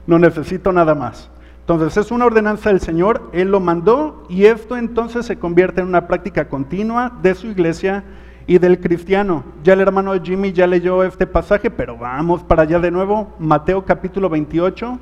No 0.08 0.18
necesito 0.18 0.72
nada 0.72 0.96
más. 0.96 1.30
Entonces 1.70 2.04
es 2.04 2.12
una 2.12 2.26
ordenanza 2.26 2.70
del 2.70 2.82
Señor, 2.82 3.30
Él 3.32 3.52
lo 3.52 3.60
mandó 3.60 4.26
y 4.28 4.46
esto 4.46 4.76
entonces 4.76 5.28
se 5.28 5.38
convierte 5.38 5.82
en 5.82 5.88
una 5.88 6.08
práctica 6.08 6.50
continua 6.50 7.16
de 7.22 7.36
su 7.36 7.46
iglesia 7.46 8.04
y 8.48 8.58
del 8.58 8.80
cristiano. 8.80 9.44
Ya 9.64 9.74
el 9.74 9.82
hermano 9.82 10.20
Jimmy 10.20 10.52
ya 10.52 10.66
leyó 10.66 11.04
este 11.04 11.28
pasaje, 11.28 11.70
pero 11.70 11.96
vamos 11.96 12.42
para 12.42 12.64
allá 12.64 12.80
de 12.80 12.90
nuevo. 12.90 13.36
Mateo 13.38 13.86
capítulo 13.86 14.30
28. 14.30 14.98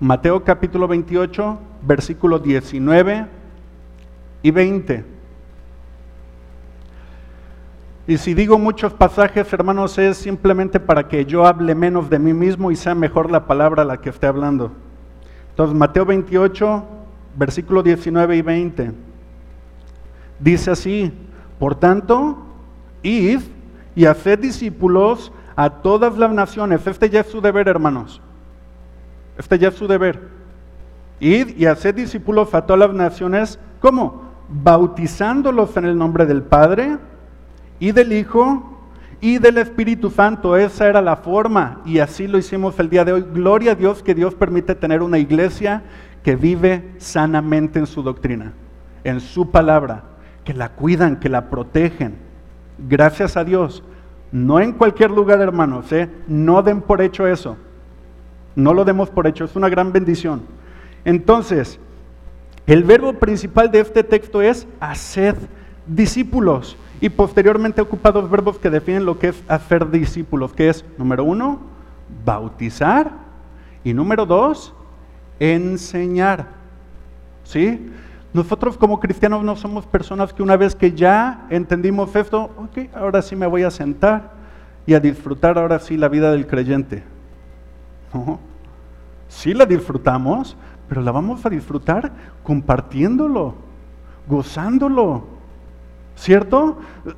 Mateo 0.00 0.44
capítulo 0.44 0.86
28, 0.86 1.58
versículos 1.80 2.42
19 2.42 3.26
y 4.42 4.50
20. 4.50 5.04
Y 8.06 8.18
si 8.18 8.34
digo 8.34 8.58
muchos 8.58 8.92
pasajes, 8.92 9.50
hermanos, 9.50 9.96
es 9.96 10.18
simplemente 10.18 10.78
para 10.78 11.08
que 11.08 11.24
yo 11.24 11.46
hable 11.46 11.74
menos 11.74 12.10
de 12.10 12.18
mí 12.18 12.34
mismo 12.34 12.70
y 12.70 12.76
sea 12.76 12.94
mejor 12.94 13.30
la 13.30 13.46
palabra 13.46 13.86
la 13.86 14.02
que 14.02 14.10
esté 14.10 14.26
hablando. 14.26 14.72
Entonces, 15.50 15.76
Mateo 15.76 16.04
28, 16.04 16.84
versículo 17.36 17.82
19 17.82 18.36
y 18.36 18.42
20, 18.42 18.92
dice 20.38 20.70
así, 20.70 21.12
por 21.58 21.74
tanto, 21.74 22.38
id 23.02 23.40
y 23.94 24.06
haced 24.06 24.38
discípulos 24.38 25.32
a 25.56 25.68
todas 25.68 26.16
las 26.16 26.32
naciones. 26.32 26.86
Este 26.86 27.10
ya 27.10 27.20
es 27.20 27.26
su 27.26 27.40
deber, 27.40 27.68
hermanos. 27.68 28.20
Este 29.36 29.58
ya 29.58 29.68
es 29.68 29.74
su 29.74 29.86
deber. 29.86 30.28
Id 31.20 31.56
y 31.56 31.66
haced 31.66 31.94
discípulos 31.94 32.54
a 32.54 32.64
todas 32.64 32.88
las 32.88 32.96
naciones. 32.96 33.58
¿Cómo? 33.80 34.22
Bautizándolos 34.48 35.76
en 35.76 35.84
el 35.84 35.98
nombre 35.98 36.24
del 36.24 36.42
Padre 36.42 36.96
y 37.78 37.92
del 37.92 38.12
Hijo 38.12 38.69
y 39.20 39.38
del 39.38 39.58
Espíritu 39.58 40.10
Santo. 40.10 40.56
Esa 40.56 40.88
era 40.88 41.02
la 41.02 41.16
forma 41.16 41.80
y 41.84 41.98
así 41.98 42.26
lo 42.26 42.38
hicimos 42.38 42.78
el 42.78 42.90
día 42.90 43.04
de 43.04 43.12
hoy. 43.12 43.24
Gloria 43.32 43.72
a 43.72 43.74
Dios 43.74 44.02
que 44.02 44.14
Dios 44.14 44.34
permite 44.34 44.74
tener 44.74 45.02
una 45.02 45.18
iglesia 45.18 45.82
que 46.22 46.36
vive 46.36 46.92
sanamente 46.98 47.78
en 47.78 47.86
su 47.86 48.02
doctrina, 48.02 48.52
en 49.04 49.20
su 49.20 49.50
palabra, 49.50 50.04
que 50.44 50.54
la 50.54 50.70
cuidan, 50.70 51.18
que 51.18 51.28
la 51.28 51.48
protegen. 51.48 52.16
Gracias 52.88 53.36
a 53.36 53.44
Dios. 53.44 53.82
No 54.32 54.60
en 54.60 54.72
cualquier 54.72 55.10
lugar, 55.10 55.40
hermanos, 55.40 55.90
¿eh? 55.92 56.08
no 56.28 56.62
den 56.62 56.80
por 56.82 57.02
hecho 57.02 57.26
eso. 57.26 57.56
No 58.54 58.74
lo 58.74 58.84
demos 58.84 59.10
por 59.10 59.26
hecho, 59.26 59.44
es 59.44 59.56
una 59.56 59.68
gran 59.68 59.92
bendición. 59.92 60.42
Entonces, 61.04 61.78
el 62.66 62.84
verbo 62.84 63.14
principal 63.14 63.70
de 63.70 63.80
este 63.80 64.04
texto 64.04 64.42
es 64.42 64.66
hacer 64.78 65.34
discípulos. 65.86 66.76
Y 67.00 67.08
posteriormente 67.08 67.80
ocupa 67.80 68.12
dos 68.12 68.28
verbos 68.30 68.58
que 68.58 68.68
definen 68.68 69.06
lo 69.06 69.18
que 69.18 69.28
es 69.28 69.42
hacer 69.48 69.90
discípulos, 69.90 70.52
que 70.52 70.68
es, 70.68 70.84
número 70.98 71.24
uno, 71.24 71.60
bautizar 72.24 73.10
y 73.82 73.94
número 73.94 74.26
dos, 74.26 74.74
enseñar. 75.38 76.48
¿Sí? 77.44 77.90
Nosotros 78.32 78.76
como 78.76 79.00
cristianos 79.00 79.42
no 79.42 79.56
somos 79.56 79.86
personas 79.86 80.32
que 80.32 80.42
una 80.42 80.56
vez 80.56 80.76
que 80.76 80.92
ya 80.92 81.46
entendimos 81.50 82.14
esto, 82.14 82.50
ok, 82.58 82.94
ahora 82.94 83.22
sí 83.22 83.34
me 83.34 83.46
voy 83.46 83.62
a 83.62 83.70
sentar 83.70 84.32
y 84.86 84.94
a 84.94 85.00
disfrutar 85.00 85.58
ahora 85.58 85.78
sí 85.78 85.96
la 85.96 86.08
vida 86.08 86.30
del 86.30 86.46
creyente. 86.46 87.02
No, 88.12 88.38
sí 89.26 89.54
la 89.54 89.64
disfrutamos, 89.64 90.56
pero 90.88 91.00
la 91.00 91.12
vamos 91.12 91.44
a 91.46 91.50
disfrutar 91.50 92.12
compartiéndolo, 92.42 93.54
gozándolo 94.28 95.39
¿Cierto? 96.20 96.76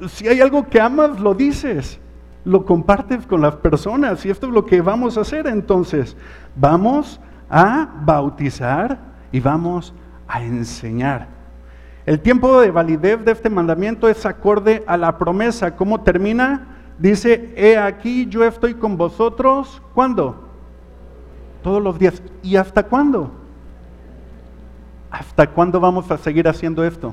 Si 0.09 0.29
hay 0.29 0.41
algo 0.41 0.69
que 0.69 0.81
amas, 0.81 1.19
lo 1.19 1.35
dices, 1.35 1.99
lo 2.45 2.65
compartes 2.65 3.27
con 3.27 3.41
las 3.41 3.57
personas 3.57 4.25
y 4.25 4.31
esto 4.31 4.47
es 4.47 4.53
lo 4.53 4.65
que 4.65 4.81
vamos 4.81 5.19
a 5.19 5.23
hacer 5.23 5.49
entonces. 5.49 6.17
Vamos 6.55 7.19
a 7.51 7.89
bautizar 8.05 9.01
y 9.33 9.41
vamos 9.41 9.93
a 10.29 10.41
enseñar. 10.45 11.27
El 12.07 12.21
tiempo 12.21 12.61
de 12.61 12.71
validez 12.71 13.25
de 13.25 13.33
este 13.33 13.51
mandamiento 13.51 14.09
es 14.09 14.25
acorde 14.25 14.85
a 14.87 14.97
la 14.97 15.19
promesa. 15.19 15.75
¿Cómo 15.75 16.03
termina? 16.03 16.69
Dice, 16.97 17.53
he 17.57 17.77
aquí 17.77 18.27
yo 18.27 18.45
estoy 18.45 18.75
con 18.75 18.97
vosotros. 18.97 19.83
¿Cuándo? 19.95 20.45
Todos 21.65 21.83
los 21.83 21.99
días. 21.99 22.23
¿Y 22.41 22.55
hasta 22.55 22.85
cuándo? 22.85 23.33
¿Hasta 25.11 25.49
cuándo 25.49 25.81
vamos 25.81 26.09
a 26.09 26.19
seguir 26.19 26.47
haciendo 26.47 26.85
esto? 26.85 27.13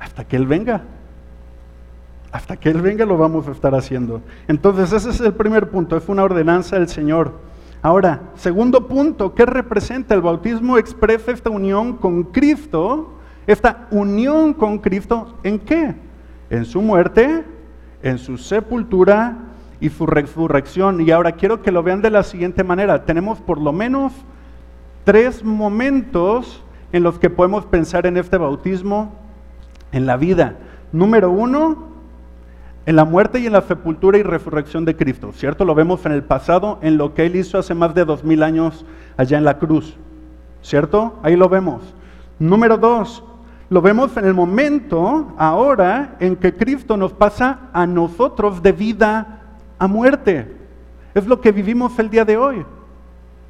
Hasta 0.00 0.24
que 0.24 0.36
Él 0.36 0.46
venga. 0.46 0.82
Hasta 2.32 2.56
que 2.56 2.70
Él 2.70 2.80
venga 2.80 3.04
lo 3.04 3.18
vamos 3.18 3.46
a 3.46 3.52
estar 3.52 3.74
haciendo. 3.74 4.22
Entonces 4.48 4.92
ese 4.92 5.10
es 5.10 5.20
el 5.20 5.34
primer 5.34 5.70
punto, 5.70 5.96
es 5.96 6.08
una 6.08 6.24
ordenanza 6.24 6.76
del 6.76 6.88
Señor. 6.88 7.32
Ahora, 7.82 8.20
segundo 8.34 8.88
punto, 8.88 9.34
¿qué 9.34 9.46
representa? 9.46 10.14
El 10.14 10.20
bautismo 10.20 10.78
expresa 10.78 11.30
esta 11.30 11.50
unión 11.50 11.96
con 11.96 12.24
Cristo. 12.24 13.14
Esta 13.46 13.88
unión 13.90 14.54
con 14.54 14.78
Cristo, 14.78 15.38
¿en 15.42 15.58
qué? 15.58 15.94
En 16.50 16.64
su 16.64 16.82
muerte, 16.82 17.44
en 18.02 18.18
su 18.18 18.36
sepultura 18.36 19.38
y 19.80 19.88
su 19.88 20.06
resurrección. 20.06 21.00
Y 21.00 21.10
ahora 21.10 21.32
quiero 21.32 21.62
que 21.62 21.72
lo 21.72 21.82
vean 21.82 22.02
de 22.02 22.10
la 22.10 22.22
siguiente 22.22 22.64
manera. 22.64 23.06
Tenemos 23.06 23.40
por 23.40 23.58
lo 23.58 23.72
menos 23.72 24.12
tres 25.04 25.42
momentos 25.42 26.62
en 26.92 27.02
los 27.02 27.18
que 27.18 27.30
podemos 27.30 27.64
pensar 27.64 28.06
en 28.06 28.18
este 28.18 28.36
bautismo 28.36 29.19
en 29.92 30.06
la 30.06 30.16
vida. 30.16 30.56
Número 30.92 31.30
uno, 31.30 31.90
en 32.86 32.96
la 32.96 33.04
muerte 33.04 33.38
y 33.38 33.46
en 33.46 33.52
la 33.52 33.62
sepultura 33.62 34.18
y 34.18 34.22
resurrección 34.22 34.84
de 34.84 34.96
Cristo, 34.96 35.32
¿cierto? 35.32 35.64
Lo 35.64 35.74
vemos 35.74 36.04
en 36.06 36.12
el 36.12 36.22
pasado, 36.22 36.78
en 36.82 36.96
lo 36.96 37.14
que 37.14 37.26
Él 37.26 37.36
hizo 37.36 37.58
hace 37.58 37.74
más 37.74 37.94
de 37.94 38.04
dos 38.04 38.24
mil 38.24 38.42
años 38.42 38.84
allá 39.16 39.38
en 39.38 39.44
la 39.44 39.58
cruz, 39.58 39.96
¿cierto? 40.62 41.18
Ahí 41.22 41.36
lo 41.36 41.48
vemos. 41.48 41.82
Número 42.38 42.78
dos, 42.78 43.22
lo 43.68 43.82
vemos 43.82 44.16
en 44.16 44.24
el 44.24 44.34
momento 44.34 45.34
ahora 45.38 46.16
en 46.20 46.36
que 46.36 46.56
Cristo 46.56 46.96
nos 46.96 47.12
pasa 47.12 47.68
a 47.72 47.86
nosotros 47.86 48.62
de 48.62 48.72
vida 48.72 49.42
a 49.78 49.86
muerte. 49.86 50.56
Es 51.14 51.26
lo 51.26 51.40
que 51.40 51.52
vivimos 51.52 51.98
el 51.98 52.08
día 52.08 52.24
de 52.24 52.36
hoy, 52.36 52.64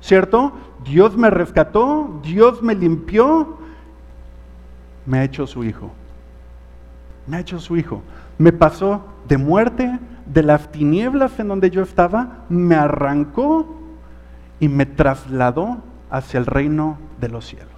¿cierto? 0.00 0.52
Dios 0.84 1.16
me 1.16 1.30
rescató, 1.30 2.20
Dios 2.22 2.62
me 2.62 2.74
limpió, 2.74 3.58
me 5.06 5.18
ha 5.18 5.24
hecho 5.24 5.46
su 5.46 5.62
hijo 5.64 5.92
me 7.30 7.36
ha 7.36 7.40
hecho 7.40 7.60
su 7.60 7.76
hijo. 7.76 8.02
Me 8.38 8.52
pasó 8.52 9.04
de 9.28 9.38
muerte, 9.38 10.00
de 10.26 10.42
las 10.42 10.72
tinieblas 10.72 11.38
en 11.38 11.46
donde 11.46 11.70
yo 11.70 11.82
estaba, 11.82 12.44
me 12.48 12.74
arrancó 12.74 13.78
y 14.58 14.68
me 14.68 14.84
trasladó 14.84 15.78
hacia 16.10 16.38
el 16.40 16.46
reino 16.46 16.98
de 17.20 17.28
los 17.28 17.46
cielos. 17.46 17.68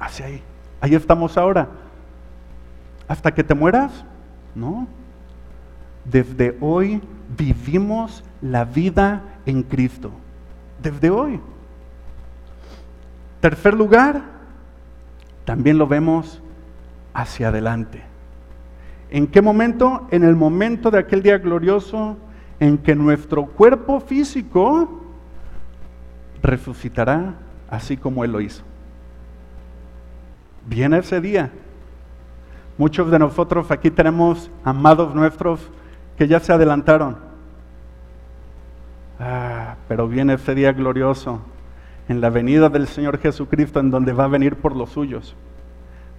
Hacia 0.00 0.26
ahí. 0.26 0.42
Ahí 0.80 0.96
estamos 0.96 1.38
ahora. 1.38 1.68
¿Hasta 3.06 3.32
que 3.32 3.44
te 3.44 3.54
mueras? 3.54 4.04
No. 4.56 4.88
Desde 6.04 6.58
hoy 6.60 7.00
vivimos 7.38 8.24
la 8.42 8.64
vida 8.64 9.22
en 9.46 9.62
Cristo. 9.62 10.10
Desde 10.82 11.10
hoy. 11.10 11.40
Tercer 13.40 13.74
lugar, 13.74 14.22
también 15.44 15.78
lo 15.78 15.86
vemos 15.86 16.42
hacia 17.14 17.48
adelante. 17.48 18.02
¿En 19.10 19.26
qué 19.26 19.42
momento? 19.42 20.06
En 20.10 20.22
el 20.22 20.36
momento 20.36 20.90
de 20.90 20.98
aquel 20.98 21.22
día 21.22 21.38
glorioso 21.38 22.16
en 22.60 22.78
que 22.78 22.94
nuestro 22.94 23.46
cuerpo 23.46 24.00
físico 24.00 25.02
resucitará 26.42 27.34
así 27.68 27.96
como 27.96 28.24
Él 28.24 28.32
lo 28.32 28.40
hizo. 28.40 28.62
Viene 30.66 30.98
ese 30.98 31.20
día. 31.20 31.50
Muchos 32.78 33.10
de 33.10 33.18
nosotros 33.18 33.70
aquí 33.70 33.90
tenemos 33.90 34.50
amados 34.64 35.14
nuestros 35.14 35.60
que 36.16 36.28
ya 36.28 36.40
se 36.40 36.52
adelantaron. 36.52 37.16
Ah, 39.18 39.76
pero 39.88 40.08
viene 40.08 40.34
ese 40.34 40.54
día 40.54 40.72
glorioso 40.72 41.40
en 42.08 42.20
la 42.20 42.30
venida 42.30 42.68
del 42.68 42.86
Señor 42.86 43.18
Jesucristo 43.18 43.80
en 43.80 43.90
donde 43.90 44.12
va 44.12 44.24
a 44.24 44.28
venir 44.28 44.56
por 44.56 44.74
los 44.74 44.90
suyos. 44.90 45.34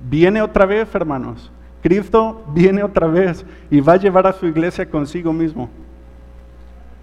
Viene 0.10 0.42
otra 0.42 0.66
vez, 0.66 0.94
hermanos. 0.96 1.52
Cristo 1.82 2.44
viene 2.54 2.84
otra 2.84 3.08
vez 3.08 3.46
y 3.70 3.82
va 3.82 3.94
a 3.94 3.98
llevar 3.98 4.28
a 4.28 4.34
su 4.34 4.46
iglesia 4.46 4.90
consigo 4.90 5.34
mismo. 5.34 5.70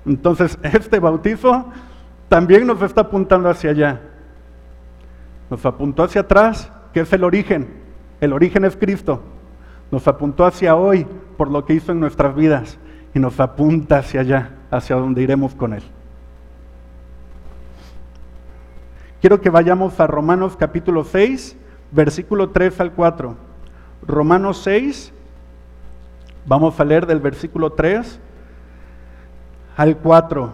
Entonces, 0.06 0.58
este 0.62 0.98
bautizo 0.98 1.66
también 2.28 2.66
nos 2.66 2.80
está 2.82 3.02
apuntando 3.02 3.48
hacia 3.48 3.70
allá. 3.70 4.00
Nos 5.50 5.64
apuntó 5.64 6.04
hacia 6.04 6.22
atrás, 6.22 6.70
que 6.92 7.00
es 7.00 7.12
el 7.12 7.24
origen. 7.24 7.68
El 8.20 8.32
origen 8.32 8.64
es 8.64 8.76
Cristo. 8.76 9.22
Nos 9.90 10.06
apuntó 10.06 10.44
hacia 10.44 10.76
hoy 10.76 11.06
por 11.36 11.50
lo 11.50 11.64
que 11.64 11.74
hizo 11.74 11.92
en 11.92 12.00
nuestras 12.00 12.34
vidas 12.34 12.78
y 13.14 13.18
nos 13.18 13.40
apunta 13.40 13.98
hacia 13.98 14.20
allá, 14.20 14.50
hacia 14.70 14.96
donde 14.96 15.22
iremos 15.22 15.54
con 15.54 15.72
Él. 15.72 15.82
Quiero 19.20 19.40
que 19.40 19.50
vayamos 19.50 19.98
a 19.98 20.06
Romanos 20.06 20.56
capítulo 20.56 21.04
6 21.04 21.56
versículo 21.90 22.50
3 22.50 22.80
al 22.80 22.92
4. 22.92 23.36
Romanos 24.06 24.62
6, 24.62 25.12
vamos 26.46 26.78
a 26.78 26.84
leer 26.84 27.06
del 27.06 27.20
versículo 27.20 27.70
3 27.70 28.20
al 29.76 29.96
4, 29.96 30.52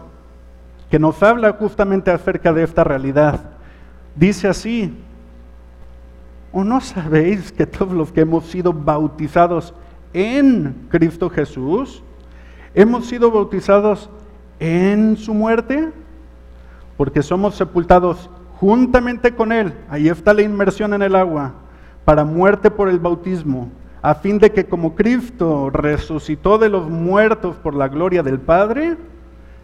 que 0.90 0.98
nos 0.98 1.22
habla 1.22 1.52
justamente 1.52 2.10
acerca 2.10 2.52
de 2.52 2.62
esta 2.62 2.84
realidad. 2.84 3.40
Dice 4.14 4.48
así, 4.48 4.96
¿o 6.52 6.62
no 6.62 6.80
sabéis 6.80 7.52
que 7.52 7.66
todos 7.66 7.92
los 7.92 8.12
que 8.12 8.20
hemos 8.20 8.46
sido 8.46 8.72
bautizados 8.72 9.74
en 10.12 10.86
Cristo 10.88 11.30
Jesús, 11.30 12.02
hemos 12.74 13.06
sido 13.06 13.30
bautizados 13.30 14.10
en 14.60 15.16
su 15.16 15.34
muerte? 15.34 15.90
Porque 16.96 17.22
somos 17.22 17.56
sepultados 17.56 18.30
juntamente 18.60 19.34
con 19.34 19.52
Él, 19.52 19.74
ahí 19.88 20.08
está 20.08 20.34
la 20.34 20.42
inmersión 20.42 20.94
en 20.94 21.02
el 21.02 21.14
agua, 21.14 21.54
para 22.04 22.24
muerte 22.24 22.70
por 22.70 22.88
el 22.88 22.98
bautismo, 22.98 23.70
a 24.02 24.14
fin 24.14 24.38
de 24.38 24.52
que 24.52 24.66
como 24.66 24.94
Cristo 24.94 25.70
resucitó 25.70 26.58
de 26.58 26.68
los 26.68 26.90
muertos 26.90 27.56
por 27.56 27.74
la 27.74 27.88
gloria 27.88 28.22
del 28.22 28.38
Padre, 28.38 28.96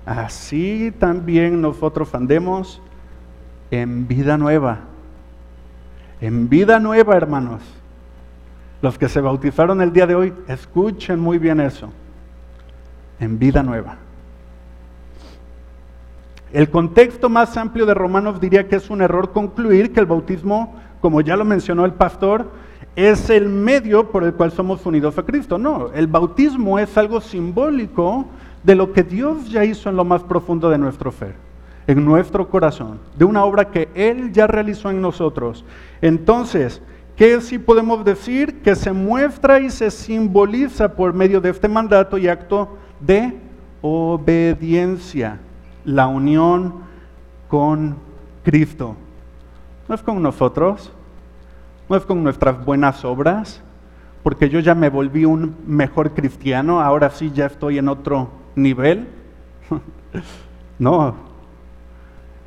así 0.07 0.92
también 0.98 1.61
nosotros 1.61 2.14
andemos 2.14 2.81
en 3.70 4.09
vida 4.09 4.38
nueva. 4.38 4.81
En 6.20 6.48
vida 6.48 6.79
nueva, 6.79 7.16
hermanos. 7.16 7.62
Los 8.83 8.98
que 8.98 9.09
se 9.09 9.20
bautizaron 9.20 9.83
el 9.83 9.92
día 9.92 10.07
de 10.07 10.14
hoy, 10.14 10.35
escuchen 10.48 11.20
muy 11.20 11.38
bien 11.38 11.61
eso. 11.61 11.90
En 13.18 13.38
vida 13.38 13.62
nueva. 13.62 13.98
El 16.52 16.68
contexto 16.68 17.28
más 17.28 17.56
amplio 17.56 17.86
de 17.86 17.94
Romanos 17.94 18.40
diría 18.40 18.66
que 18.66 18.74
es 18.74 18.90
un 18.90 19.02
error 19.02 19.30
concluir 19.30 19.92
que 19.92 20.00
el 20.00 20.06
bautismo, 20.06 20.74
como 21.00 21.20
ya 21.20 21.36
lo 21.36 21.44
mencionó 21.44 21.84
el 21.84 21.92
pastor, 21.92 22.50
es 22.96 23.30
el 23.30 23.48
medio 23.48 24.10
por 24.10 24.24
el 24.24 24.34
cual 24.34 24.50
somos 24.50 24.84
unidos 24.84 25.16
a 25.16 25.22
Cristo. 25.22 25.58
No, 25.58 25.92
el 25.94 26.08
bautismo 26.08 26.80
es 26.80 26.98
algo 26.98 27.20
simbólico 27.20 28.26
de 28.64 28.74
lo 28.74 28.92
que 28.92 29.04
Dios 29.04 29.48
ya 29.48 29.64
hizo 29.64 29.88
en 29.90 29.96
lo 29.96 30.04
más 30.04 30.24
profundo 30.24 30.68
de 30.70 30.78
nuestro 30.78 31.12
fe, 31.12 31.34
en 31.86 32.04
nuestro 32.04 32.48
corazón, 32.48 32.98
de 33.16 33.24
una 33.24 33.44
obra 33.44 33.70
que 33.70 33.88
Él 33.94 34.32
ya 34.32 34.48
realizó 34.48 34.90
en 34.90 35.00
nosotros. 35.00 35.64
Entonces, 36.02 36.82
¿qué 37.14 37.40
sí 37.40 37.60
podemos 37.60 38.04
decir? 38.04 38.60
Que 38.60 38.74
se 38.74 38.90
muestra 38.90 39.60
y 39.60 39.70
se 39.70 39.88
simboliza 39.92 40.96
por 40.96 41.14
medio 41.14 41.40
de 41.40 41.50
este 41.50 41.68
mandato 41.68 42.18
y 42.18 42.26
acto 42.26 42.76
de 42.98 43.38
obediencia 43.82 45.38
la 45.85 46.07
unión 46.07 46.75
con 47.49 47.97
Cristo. 48.45 48.97
No 49.88 49.95
es 49.95 50.03
con 50.03 50.23
nosotros, 50.23 50.93
no 51.88 51.97
es 51.97 52.05
con 52.05 52.23
nuestras 52.23 52.64
buenas 52.64 53.05
obras, 53.05 53.62
porque 54.23 54.49
yo 54.49 54.61
ya 54.61 54.75
me 54.75 54.90
volví 54.90 55.25
un 55.25 55.57
mejor 55.66 56.12
cristiano, 56.14 56.81
ahora 56.81 57.11
sí 57.11 57.33
ya 57.35 57.47
estoy 57.47 57.79
en 57.79 57.88
otro 57.88 58.31
nivel. 58.55 59.09
no, 60.79 61.14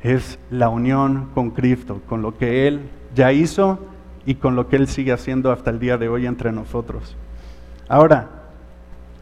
es 0.02 0.38
la 0.50 0.68
unión 0.68 1.30
con 1.34 1.50
Cristo, 1.50 2.00
con 2.08 2.22
lo 2.22 2.36
que 2.36 2.68
Él 2.68 2.88
ya 3.14 3.32
hizo 3.32 3.78
y 4.24 4.36
con 4.36 4.56
lo 4.56 4.68
que 4.68 4.76
Él 4.76 4.88
sigue 4.88 5.12
haciendo 5.12 5.50
hasta 5.52 5.70
el 5.70 5.78
día 5.78 5.98
de 5.98 6.08
hoy 6.08 6.26
entre 6.26 6.52
nosotros. 6.52 7.16
Ahora, 7.88 8.28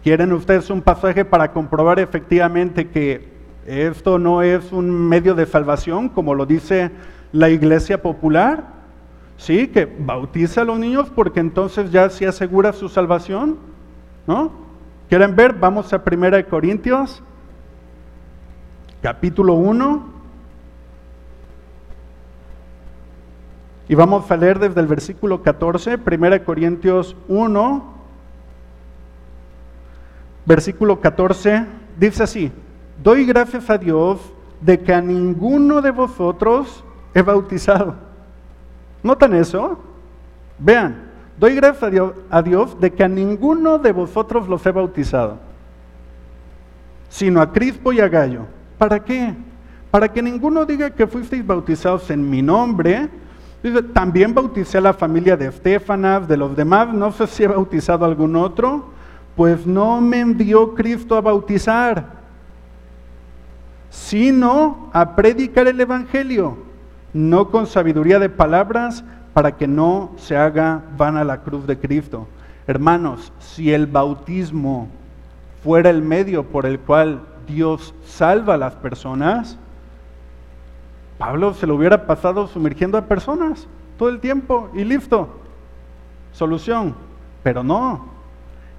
¿quieren 0.04 0.32
ustedes 0.32 0.70
un 0.70 0.82
pasaje 0.82 1.24
para 1.24 1.52
comprobar 1.52 1.98
efectivamente 1.98 2.88
que 2.88 3.31
esto 3.66 4.18
no 4.18 4.42
es 4.42 4.72
un 4.72 4.90
medio 4.90 5.34
de 5.34 5.46
salvación, 5.46 6.08
como 6.08 6.34
lo 6.34 6.46
dice 6.46 6.90
la 7.32 7.48
iglesia 7.48 8.02
popular. 8.02 8.64
Sí, 9.36 9.68
que 9.68 9.86
bautiza 9.86 10.62
a 10.62 10.64
los 10.64 10.78
niños 10.78 11.10
porque 11.14 11.40
entonces 11.40 11.90
ya 11.90 12.08
se 12.10 12.26
asegura 12.26 12.72
su 12.72 12.88
salvación. 12.88 13.58
¿No? 14.26 14.52
¿Quieren 15.08 15.34
ver? 15.34 15.52
Vamos 15.52 15.92
a 15.92 16.02
1 16.04 16.46
Corintios, 16.48 17.22
capítulo 19.02 19.54
1. 19.54 20.12
Y 23.88 23.94
vamos 23.94 24.30
a 24.30 24.36
leer 24.36 24.58
desde 24.58 24.80
el 24.80 24.86
versículo 24.86 25.42
14, 25.42 25.98
1 25.98 26.44
Corintios 26.44 27.16
1, 27.28 27.94
versículo 30.46 31.00
14, 31.00 31.66
dice 31.98 32.22
así, 32.22 32.52
doy 33.02 33.24
gracias 33.24 33.68
a 33.68 33.78
Dios 33.78 34.20
de 34.60 34.80
que 34.80 34.92
a 34.94 35.00
ninguno 35.00 35.82
de 35.82 35.90
vosotros 35.90 36.84
he 37.14 37.22
bautizado. 37.22 37.94
¿Notan 39.02 39.34
eso? 39.34 39.78
Vean, 40.58 41.10
doy 41.38 41.56
gracias 41.56 41.92
a 42.30 42.42
Dios, 42.42 42.80
de 42.80 42.92
que 42.92 43.02
a 43.02 43.08
ninguno 43.08 43.78
de 43.78 43.92
vosotros 43.92 44.48
los 44.48 44.64
he 44.64 44.70
bautizado, 44.70 45.38
sino 47.08 47.40
a 47.40 47.52
Crispo 47.52 47.92
y 47.92 48.00
a 48.00 48.08
Gallo. 48.08 48.42
¿Para 48.78 49.02
qué? 49.02 49.34
Para 49.90 50.10
que 50.10 50.22
ninguno 50.22 50.64
diga 50.64 50.90
que 50.90 51.06
fuisteis 51.06 51.44
bautizados 51.44 52.08
en 52.10 52.28
mi 52.28 52.40
nombre. 52.40 53.08
También 53.92 54.34
bauticé 54.34 54.78
a 54.78 54.80
la 54.80 54.92
familia 54.92 55.36
de 55.36 55.46
Estefanas, 55.46 56.26
de 56.26 56.36
los 56.36 56.56
demás, 56.56 56.92
no 56.92 57.12
sé 57.12 57.26
si 57.26 57.44
he 57.44 57.48
bautizado 57.48 58.04
a 58.04 58.08
algún 58.08 58.34
otro, 58.34 58.86
pues 59.36 59.66
no 59.66 60.00
me 60.00 60.20
envió 60.20 60.74
Cristo 60.74 61.16
a 61.16 61.20
bautizar 61.20 62.21
sino 63.92 64.88
a 64.94 65.14
predicar 65.14 65.68
el 65.68 65.78
Evangelio, 65.78 66.56
no 67.12 67.50
con 67.50 67.66
sabiduría 67.66 68.18
de 68.18 68.30
palabras, 68.30 69.04
para 69.34 69.52
que 69.52 69.68
no 69.68 70.12
se 70.16 70.34
haga 70.34 70.82
vana 70.96 71.24
la 71.24 71.42
cruz 71.42 71.66
de 71.66 71.78
Cristo. 71.78 72.26
Hermanos, 72.66 73.32
si 73.38 73.72
el 73.72 73.86
bautismo 73.86 74.88
fuera 75.62 75.90
el 75.90 76.00
medio 76.00 76.44
por 76.44 76.64
el 76.64 76.80
cual 76.80 77.20
Dios 77.46 77.94
salva 78.06 78.54
a 78.54 78.58
las 78.58 78.74
personas, 78.76 79.58
Pablo 81.18 81.52
se 81.52 81.66
lo 81.66 81.74
hubiera 81.74 82.06
pasado 82.06 82.46
sumergiendo 82.46 82.96
a 82.96 83.02
personas 83.02 83.68
todo 83.98 84.08
el 84.08 84.20
tiempo 84.20 84.70
y 84.72 84.84
listo. 84.84 85.28
Solución. 86.32 86.94
Pero 87.42 87.62
no, 87.62 88.06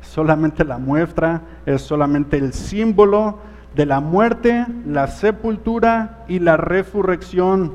solamente 0.02 0.64
la 0.66 0.80
muestra, 0.80 1.42
es 1.68 1.84
solamente 1.84 2.38
el 2.38 2.52
símbolo 2.54 3.38
de 3.76 3.86
la 3.86 4.00
muerte, 4.00 4.66
la 4.86 5.08
sepultura 5.08 6.24
y 6.28 6.40
la 6.40 6.58
resurrección. 6.58 7.74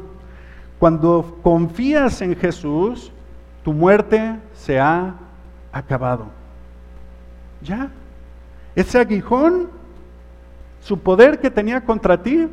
Cuando 0.79 1.39
confías 1.43 2.23
en 2.23 2.37
Jesús, 2.37 3.13
tu 3.65 3.73
muerte 3.73 4.37
se 4.55 4.79
ha 4.79 5.15
acabado. 5.73 6.27
Ya. 7.63 7.91
Ese 8.77 9.01
aguijón, 9.01 9.69
su 10.81 10.99
poder 11.01 11.41
que 11.41 11.51
tenía 11.51 11.85
contra 11.85 12.23
ti, 12.23 12.49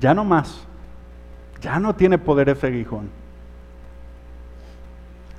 ya 0.00 0.12
no 0.12 0.24
más. 0.24 0.66
Ya 1.60 1.78
no 1.78 1.94
tiene 1.94 2.18
poder 2.18 2.48
ese 2.48 2.66
aguijón. 2.66 3.08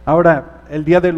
Ahora, 0.08 0.62
el 0.70 0.86
día 0.86 1.02
de, 1.02 1.12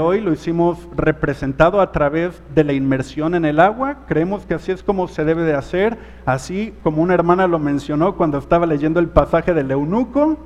hoy 0.00 0.20
lo 0.20 0.32
hicimos 0.32 0.76
representado 0.96 1.80
a 1.80 1.92
través 1.92 2.42
de 2.52 2.64
la 2.64 2.72
inmersión 2.72 3.36
en 3.36 3.44
el 3.44 3.60
agua. 3.60 3.98
Creemos 4.08 4.44
que 4.44 4.54
así 4.54 4.72
es 4.72 4.82
como 4.82 5.06
se 5.06 5.24
debe 5.24 5.42
de 5.44 5.54
hacer, 5.54 5.96
así 6.26 6.74
como 6.82 7.02
una 7.02 7.14
hermana 7.14 7.46
lo 7.46 7.60
mencionó 7.60 8.16
cuando 8.16 8.38
estaba 8.38 8.66
leyendo 8.66 8.98
el 8.98 9.06
pasaje 9.06 9.54
del 9.54 9.70
eunuco, 9.70 10.36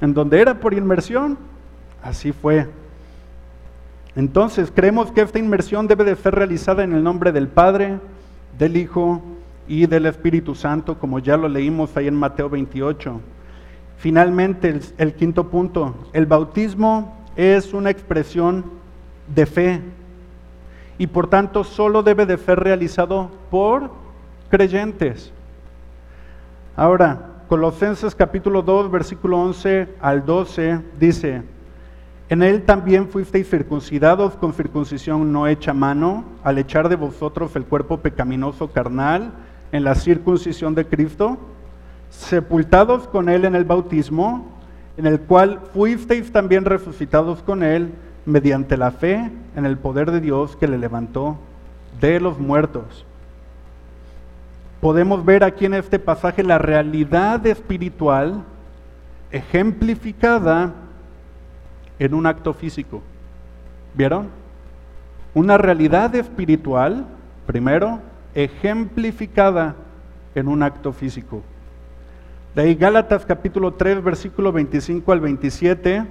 en 0.00 0.14
donde 0.14 0.40
era 0.40 0.58
por 0.58 0.72
inmersión. 0.72 1.36
Así 2.02 2.32
fue. 2.32 2.66
Entonces, 4.16 4.72
creemos 4.74 5.12
que 5.12 5.20
esta 5.20 5.38
inmersión 5.38 5.86
debe 5.86 6.04
de 6.04 6.16
ser 6.16 6.34
realizada 6.34 6.82
en 6.82 6.94
el 6.94 7.04
nombre 7.04 7.30
del 7.30 7.48
Padre, 7.48 7.98
del 8.58 8.74
Hijo 8.78 9.20
y 9.68 9.84
del 9.84 10.06
Espíritu 10.06 10.54
Santo, 10.54 10.98
como 10.98 11.18
ya 11.18 11.36
lo 11.36 11.46
leímos 11.46 11.94
ahí 11.94 12.08
en 12.08 12.14
Mateo 12.14 12.48
28. 12.48 13.20
Finalmente, 13.98 14.70
el, 14.70 14.82
el 14.96 15.12
quinto 15.12 15.50
punto, 15.50 15.94
el 16.14 16.24
bautismo 16.24 17.17
es 17.38 17.72
una 17.72 17.90
expresión 17.90 18.64
de 19.32 19.46
fe 19.46 19.80
y 20.98 21.06
por 21.06 21.30
tanto 21.30 21.62
solo 21.62 22.02
debe 22.02 22.26
de 22.26 22.36
ser 22.36 22.58
realizado 22.58 23.30
por 23.48 23.92
creyentes. 24.50 25.32
Ahora, 26.74 27.26
Colosenses 27.48 28.16
capítulo 28.16 28.60
2, 28.62 28.90
versículo 28.90 29.38
11 29.38 29.88
al 30.00 30.26
12 30.26 30.80
dice, 30.98 31.44
en 32.28 32.42
él 32.42 32.64
también 32.64 33.08
fuisteis 33.08 33.48
circuncidados 33.48 34.34
con 34.34 34.52
circuncisión 34.52 35.32
no 35.32 35.46
hecha 35.46 35.72
mano, 35.72 36.24
al 36.42 36.58
echar 36.58 36.88
de 36.88 36.96
vosotros 36.96 37.54
el 37.54 37.64
cuerpo 37.64 37.98
pecaminoso 37.98 38.72
carnal 38.72 39.32
en 39.70 39.84
la 39.84 39.94
circuncisión 39.94 40.74
de 40.74 40.86
Cristo, 40.86 41.38
sepultados 42.10 43.06
con 43.06 43.28
él 43.28 43.44
en 43.44 43.54
el 43.54 43.64
bautismo, 43.64 44.57
en 44.98 45.06
el 45.06 45.20
cual 45.20 45.60
fuisteis 45.72 46.32
también 46.32 46.64
resucitados 46.64 47.40
con 47.44 47.62
Él 47.62 47.92
mediante 48.26 48.76
la 48.76 48.90
fe 48.90 49.30
en 49.54 49.64
el 49.64 49.78
poder 49.78 50.10
de 50.10 50.20
Dios 50.20 50.56
que 50.56 50.66
le 50.66 50.76
levantó 50.76 51.38
de 52.00 52.18
los 52.18 52.38
muertos. 52.40 53.06
Podemos 54.80 55.24
ver 55.24 55.44
aquí 55.44 55.66
en 55.66 55.74
este 55.74 56.00
pasaje 56.00 56.42
la 56.42 56.58
realidad 56.58 57.46
espiritual 57.46 58.42
ejemplificada 59.30 60.74
en 62.00 62.12
un 62.12 62.26
acto 62.26 62.52
físico. 62.52 63.00
¿Vieron? 63.94 64.28
Una 65.32 65.58
realidad 65.58 66.12
espiritual, 66.16 67.06
primero, 67.46 68.00
ejemplificada 68.34 69.76
en 70.34 70.48
un 70.48 70.64
acto 70.64 70.92
físico. 70.92 71.42
De 72.54 72.62
ahí 72.62 72.74
Gálatas 72.74 73.24
capítulo 73.26 73.74
3, 73.74 74.02
versículo 74.02 74.52
25 74.52 75.12
al 75.12 75.20
27. 75.20 76.06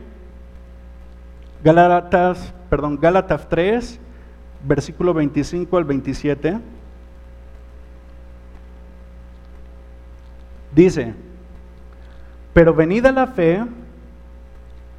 Gálatas, 1.63 2.53
perdón, 2.69 2.97
Gálatas 3.01 3.49
3, 3.49 3.99
versículo 4.63 5.13
25 5.13 5.77
al 5.77 5.83
27. 5.83 6.59
Dice, 10.73 11.13
pero 12.53 12.73
venida 12.73 13.11
la 13.11 13.27
fe, 13.27 13.65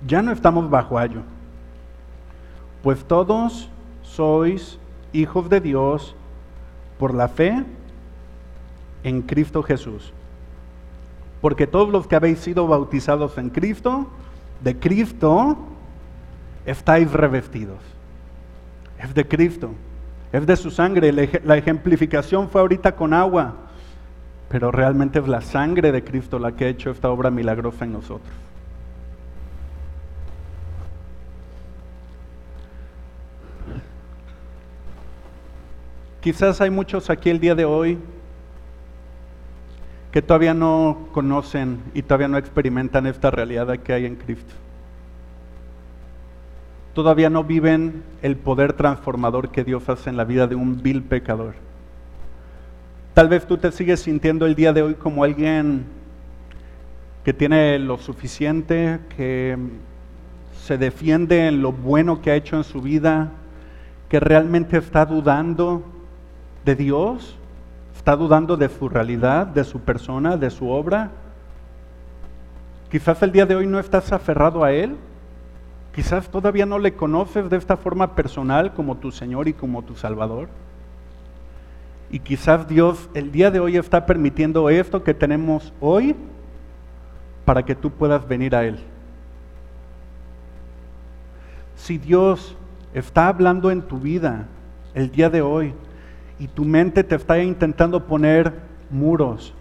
ya 0.06 0.22
no 0.22 0.32
estamos 0.32 0.68
bajo 0.68 0.98
ayo. 0.98 1.22
pues 2.82 3.04
todos 3.04 3.68
sois 4.02 4.78
hijos 5.12 5.48
de 5.48 5.60
Dios 5.60 6.14
por 6.98 7.14
la 7.14 7.28
fe 7.28 7.64
en 9.02 9.22
Cristo 9.22 9.62
Jesús. 9.62 10.12
Porque 11.40 11.66
todos 11.66 11.88
los 11.90 12.06
que 12.06 12.16
habéis 12.16 12.40
sido 12.40 12.66
bautizados 12.66 13.38
en 13.38 13.50
Cristo, 13.50 14.08
de 14.62 14.78
Cristo 14.78 15.56
estáis 16.66 17.12
revestidos. 17.12 17.78
Es 18.98 19.14
de 19.14 19.26
Cristo, 19.26 19.70
es 20.32 20.46
de 20.46 20.56
su 20.56 20.70
sangre. 20.70 21.12
La 21.44 21.56
ejemplificación 21.56 22.48
fue 22.48 22.60
ahorita 22.60 22.96
con 22.96 23.14
agua, 23.14 23.54
pero 24.48 24.72
realmente 24.72 25.20
es 25.20 25.28
la 25.28 25.40
sangre 25.40 25.92
de 25.92 26.02
Cristo 26.02 26.38
la 26.38 26.52
que 26.52 26.64
ha 26.64 26.68
hecho 26.68 26.90
esta 26.90 27.08
obra 27.08 27.30
milagrosa 27.30 27.84
en 27.84 27.92
nosotros. 27.92 28.34
Quizás 36.20 36.60
hay 36.60 36.70
muchos 36.70 37.10
aquí 37.10 37.30
el 37.30 37.38
día 37.38 37.54
de 37.54 37.64
hoy 37.64 37.98
que 40.12 40.22
todavía 40.22 40.54
no 40.54 41.08
conocen 41.12 41.80
y 41.94 42.02
todavía 42.02 42.28
no 42.28 42.38
experimentan 42.38 43.06
esta 43.06 43.30
realidad 43.30 43.76
que 43.78 43.92
hay 43.92 44.06
en 44.06 44.16
Cristo. 44.16 44.54
Todavía 46.94 47.30
no 47.30 47.44
viven 47.44 48.02
el 48.22 48.36
poder 48.36 48.72
transformador 48.72 49.50
que 49.50 49.64
Dios 49.64 49.88
hace 49.88 50.10
en 50.10 50.16
la 50.16 50.24
vida 50.24 50.46
de 50.46 50.54
un 50.54 50.82
vil 50.82 51.02
pecador. 51.02 51.54
Tal 53.14 53.28
vez 53.28 53.46
tú 53.46 53.58
te 53.58 53.70
sigues 53.70 54.00
sintiendo 54.00 54.46
el 54.46 54.54
día 54.54 54.72
de 54.72 54.82
hoy 54.82 54.94
como 54.94 55.24
alguien 55.24 55.84
que 57.24 57.32
tiene 57.32 57.78
lo 57.78 57.98
suficiente, 57.98 59.00
que 59.16 59.58
se 60.62 60.78
defiende 60.78 61.48
en 61.48 61.62
lo 61.62 61.72
bueno 61.72 62.22
que 62.22 62.30
ha 62.30 62.36
hecho 62.36 62.56
en 62.56 62.64
su 62.64 62.80
vida, 62.80 63.32
que 64.08 64.20
realmente 64.20 64.78
está 64.78 65.04
dudando 65.04 65.82
de 66.64 66.74
Dios? 66.74 67.36
¿Está 68.08 68.16
dudando 68.16 68.56
de 68.56 68.70
su 68.70 68.88
realidad, 68.88 69.46
de 69.46 69.64
su 69.64 69.80
persona, 69.80 70.38
de 70.38 70.48
su 70.48 70.66
obra? 70.70 71.10
Quizás 72.90 73.22
el 73.22 73.32
día 73.32 73.44
de 73.44 73.54
hoy 73.54 73.66
no 73.66 73.78
estás 73.78 74.12
aferrado 74.12 74.64
a 74.64 74.72
Él. 74.72 74.96
Quizás 75.94 76.30
todavía 76.30 76.64
no 76.64 76.78
le 76.78 76.94
conoces 76.94 77.50
de 77.50 77.58
esta 77.58 77.76
forma 77.76 78.14
personal 78.14 78.72
como 78.72 78.96
tu 78.96 79.12
Señor 79.12 79.46
y 79.46 79.52
como 79.52 79.82
tu 79.82 79.94
Salvador. 79.94 80.48
Y 82.10 82.20
quizás 82.20 82.66
Dios 82.66 83.10
el 83.12 83.30
día 83.30 83.50
de 83.50 83.60
hoy 83.60 83.76
está 83.76 84.06
permitiendo 84.06 84.70
esto 84.70 85.04
que 85.04 85.12
tenemos 85.12 85.74
hoy 85.78 86.16
para 87.44 87.62
que 87.62 87.74
tú 87.74 87.90
puedas 87.90 88.26
venir 88.26 88.56
a 88.56 88.64
Él. 88.64 88.78
Si 91.76 91.98
Dios 91.98 92.56
está 92.94 93.28
hablando 93.28 93.70
en 93.70 93.82
tu 93.82 93.98
vida 93.98 94.46
el 94.94 95.10
día 95.10 95.28
de 95.28 95.42
hoy, 95.42 95.74
y 96.38 96.46
tu 96.46 96.64
mente 96.64 97.02
te 97.02 97.16
está 97.16 97.42
intentando 97.42 98.06
poner 98.06 98.52
muros, 98.90 99.54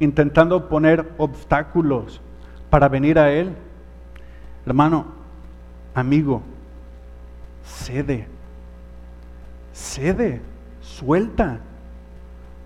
intentando 0.00 0.68
poner 0.68 1.12
obstáculos 1.18 2.20
para 2.68 2.88
venir 2.88 3.18
a 3.18 3.30
Él, 3.30 3.54
hermano, 4.64 5.06
amigo, 5.94 6.42
cede, 7.64 8.26
cede, 9.72 10.40
suelta. 10.80 11.60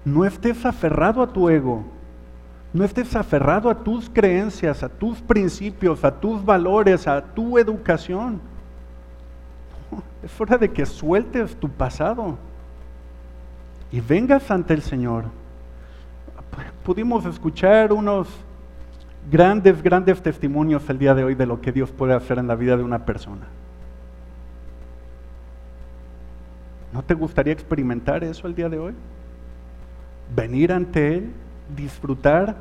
No 0.04 0.24
estés 0.24 0.64
aferrado 0.64 1.22
a 1.22 1.32
tu 1.32 1.48
ego. 1.50 1.84
No 2.72 2.84
estés 2.84 3.16
aferrado 3.16 3.68
a 3.68 3.74
tus 3.74 4.08
creencias, 4.08 4.82
a 4.82 4.88
tus 4.88 5.20
principios, 5.20 6.04
a 6.04 6.20
tus 6.20 6.44
valores, 6.44 7.06
a 7.06 7.20
tu 7.20 7.58
educación. 7.58 8.40
Es 10.22 10.40
hora 10.40 10.56
de 10.56 10.70
que 10.70 10.86
sueltes 10.86 11.56
tu 11.56 11.68
pasado 11.68 12.38
y 13.92 14.00
vengas 14.00 14.50
ante 14.50 14.74
el 14.74 14.82
Señor. 14.82 15.24
Pudimos 16.84 17.24
escuchar 17.26 17.92
unos 17.92 18.28
grandes, 19.30 19.82
grandes 19.82 20.22
testimonios 20.22 20.88
el 20.88 20.98
día 20.98 21.14
de 21.14 21.24
hoy 21.24 21.34
de 21.34 21.46
lo 21.46 21.60
que 21.60 21.72
Dios 21.72 21.90
puede 21.90 22.14
hacer 22.14 22.38
en 22.38 22.46
la 22.46 22.54
vida 22.54 22.76
de 22.76 22.82
una 22.82 23.04
persona. 23.04 23.46
¿No 26.92 27.02
te 27.02 27.14
gustaría 27.14 27.52
experimentar 27.52 28.24
eso 28.24 28.46
el 28.46 28.54
día 28.54 28.68
de 28.68 28.78
hoy? 28.78 28.94
Venir 30.34 30.72
ante 30.72 31.14
Él, 31.14 31.30
disfrutar 31.76 32.56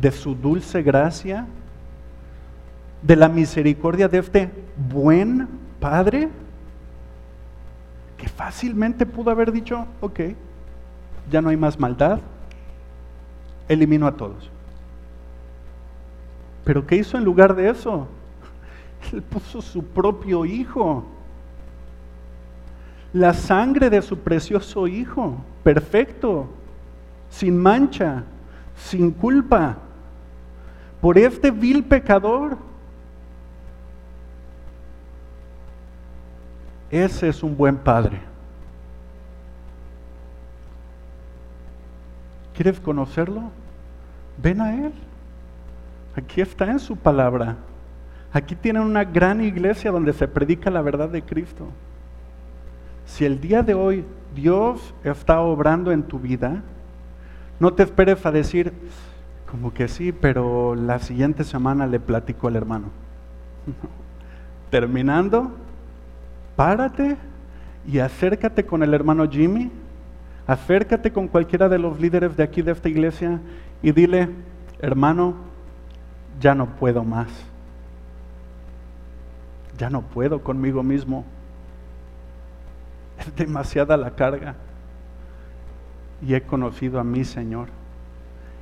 de 0.00 0.10
su 0.10 0.34
dulce 0.34 0.82
gracia, 0.82 1.46
de 3.02 3.16
la 3.16 3.28
misericordia 3.28 4.08
de 4.08 4.18
este 4.18 4.50
buen 4.90 5.48
Padre, 5.80 6.28
que 8.16 8.28
fácilmente 8.28 9.04
pudo 9.04 9.30
haber 9.30 9.52
dicho, 9.52 9.86
ok, 10.00 10.20
ya 11.30 11.40
no 11.42 11.48
hay 11.48 11.56
más 11.56 11.78
maldad, 11.78 12.20
eliminó 13.68 14.06
a 14.06 14.16
todos. 14.16 14.50
Pero 16.64 16.86
¿qué 16.86 16.96
hizo 16.96 17.16
en 17.16 17.24
lugar 17.24 17.54
de 17.54 17.70
eso? 17.70 18.08
Él 19.12 19.22
puso 19.22 19.62
su 19.62 19.84
propio 19.84 20.44
hijo. 20.44 21.04
La 23.12 23.32
sangre 23.32 23.88
de 23.88 24.02
su 24.02 24.18
precioso 24.18 24.86
hijo, 24.86 25.36
perfecto, 25.62 26.48
sin 27.30 27.56
mancha, 27.56 28.24
sin 28.76 29.10
culpa, 29.10 29.78
por 31.00 31.16
este 31.16 31.50
vil 31.50 31.84
pecador. 31.84 32.58
Ese 36.90 37.28
es 37.28 37.42
un 37.42 37.56
buen 37.56 37.76
padre. 37.76 38.20
¿Quieres 42.56 42.80
conocerlo? 42.80 43.50
Ven 44.42 44.62
a 44.62 44.74
Él. 44.74 44.92
Aquí 46.16 46.40
está 46.40 46.70
en 46.70 46.78
su 46.78 46.96
palabra. 46.96 47.56
Aquí 48.32 48.54
tienen 48.56 48.82
una 48.82 49.04
gran 49.04 49.42
iglesia 49.42 49.90
donde 49.90 50.14
se 50.14 50.26
predica 50.26 50.70
la 50.70 50.80
verdad 50.80 51.10
de 51.10 51.22
Cristo. 51.22 51.66
Si 53.04 53.26
el 53.26 53.40
día 53.42 53.62
de 53.62 53.74
hoy 53.74 54.04
Dios 54.34 54.94
está 55.04 55.40
obrando 55.40 55.92
en 55.92 56.02
tu 56.02 56.18
vida, 56.18 56.62
no 57.60 57.74
te 57.74 57.82
esperes 57.82 58.24
a 58.24 58.32
decir, 58.32 58.72
como 59.50 59.74
que 59.74 59.86
sí, 59.86 60.12
pero 60.12 60.74
la 60.74 60.98
siguiente 60.98 61.44
semana 61.44 61.86
le 61.86 62.00
platico 62.00 62.48
al 62.48 62.56
hermano. 62.56 62.86
Terminando, 64.70 65.52
párate 66.56 67.18
y 67.86 67.98
acércate 67.98 68.64
con 68.64 68.82
el 68.82 68.94
hermano 68.94 69.28
Jimmy 69.30 69.70
acércate 70.46 71.12
con 71.12 71.28
cualquiera 71.28 71.68
de 71.68 71.78
los 71.78 72.00
líderes 72.00 72.36
de 72.36 72.42
aquí 72.42 72.62
de 72.62 72.72
esta 72.72 72.88
iglesia 72.88 73.40
y 73.82 73.92
dile, 73.92 74.28
hermano, 74.80 75.34
ya 76.40 76.54
no 76.54 76.66
puedo 76.66 77.02
más. 77.02 77.28
Ya 79.78 79.90
no 79.90 80.02
puedo 80.02 80.42
conmigo 80.42 80.82
mismo. 80.82 81.24
Es 83.18 83.34
demasiada 83.34 83.96
la 83.96 84.10
carga. 84.12 84.54
Y 86.22 86.34
he 86.34 86.42
conocido 86.42 87.00
a 87.00 87.04
mi 87.04 87.24
Señor. 87.24 87.68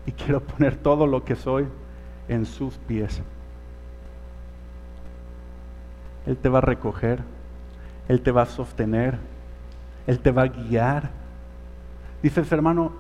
Y 0.07 0.13
quiero 0.13 0.41
poner 0.41 0.77
todo 0.77 1.07
lo 1.07 1.25
que 1.25 1.37
soy 1.37 1.67
en 2.29 2.47
sus 2.47 2.77
pies. 2.79 3.23
Él 6.27 6.37
te 6.37 6.49
va 6.49 6.59
a 6.59 6.63
recoger. 6.63 7.23
Él 8.09 8.21
te 8.21 8.31
va 8.31 8.43
a 8.43 8.47
sostener. 8.47 9.19
Él 10.07 10.19
te 10.19 10.31
va 10.31 10.43
a 10.43 10.49
guiar 10.49 11.11
Dices, 12.25 12.51
hermano, 12.53 12.91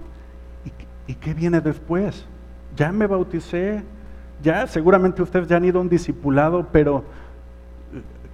¿y, 1.06 1.14
qué 1.14 1.32
viene 1.32 1.62
después? 1.62 2.26
Ya 2.76 2.92
me 2.92 3.06
bauticé, 3.06 3.82
ya 4.42 4.66
seguramente 4.66 5.22
ustedes 5.22 5.48
ya 5.48 5.56
han 5.56 5.64
ido 5.64 5.78
a 5.78 5.80
un 5.80 5.88
discipulado, 5.88 6.68
pero 6.70 7.04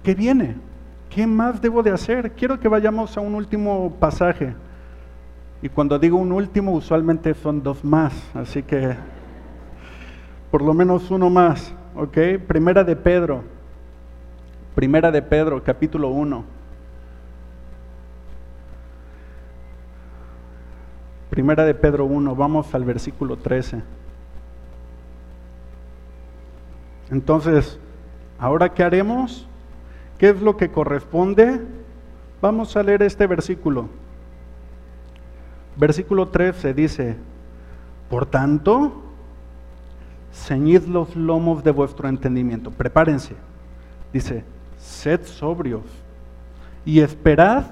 ¿qué 0.03 0.13
viene? 0.13 0.57
¿Qué 1.09 1.25
más 1.25 1.61
debo 1.61 1.81
de 1.81 1.91
hacer? 1.91 2.33
Quiero 2.33 2.59
que 2.59 2.67
vayamos 2.67 3.15
a 3.15 3.21
un 3.21 3.35
último 3.35 3.95
pasaje. 4.01 4.53
Y 5.61 5.69
cuando 5.69 5.97
digo 5.97 6.17
un 6.17 6.33
último, 6.33 6.73
usualmente 6.73 7.35
son 7.35 7.63
dos 7.63 7.85
más, 7.85 8.13
así 8.33 8.61
que 8.61 8.93
por 10.51 10.61
lo 10.61 10.73
menos 10.73 11.09
uno 11.09 11.29
más, 11.29 11.73
¿ok? 11.95 12.17
Primera 12.45 12.83
de 12.83 12.97
Pedro, 12.97 13.45
Primera 14.75 15.09
de 15.09 15.21
Pedro, 15.21 15.63
capítulo 15.63 16.09
1. 16.09 16.60
Primera 21.31 21.63
de 21.63 21.73
Pedro 21.73 22.03
1, 22.03 22.35
vamos 22.35 22.75
al 22.75 22.83
versículo 22.83 23.37
13. 23.37 23.81
Entonces, 27.09 27.79
¿ahora 28.37 28.73
qué 28.73 28.83
haremos? 28.83 29.47
¿Qué 30.17 30.27
es 30.27 30.41
lo 30.41 30.57
que 30.57 30.71
corresponde? 30.71 31.61
Vamos 32.41 32.75
a 32.75 32.83
leer 32.83 33.01
este 33.03 33.27
versículo. 33.27 33.87
Versículo 35.77 36.27
13 36.27 36.73
dice, 36.73 37.15
por 38.09 38.25
tanto, 38.25 39.01
ceñid 40.33 40.83
los 40.83 41.15
lomos 41.15 41.63
de 41.63 41.71
vuestro 41.71 42.09
entendimiento, 42.09 42.71
prepárense. 42.71 43.35
Dice, 44.11 44.43
sed 44.77 45.23
sobrios 45.23 45.83
y 46.83 46.99
esperad 46.99 47.67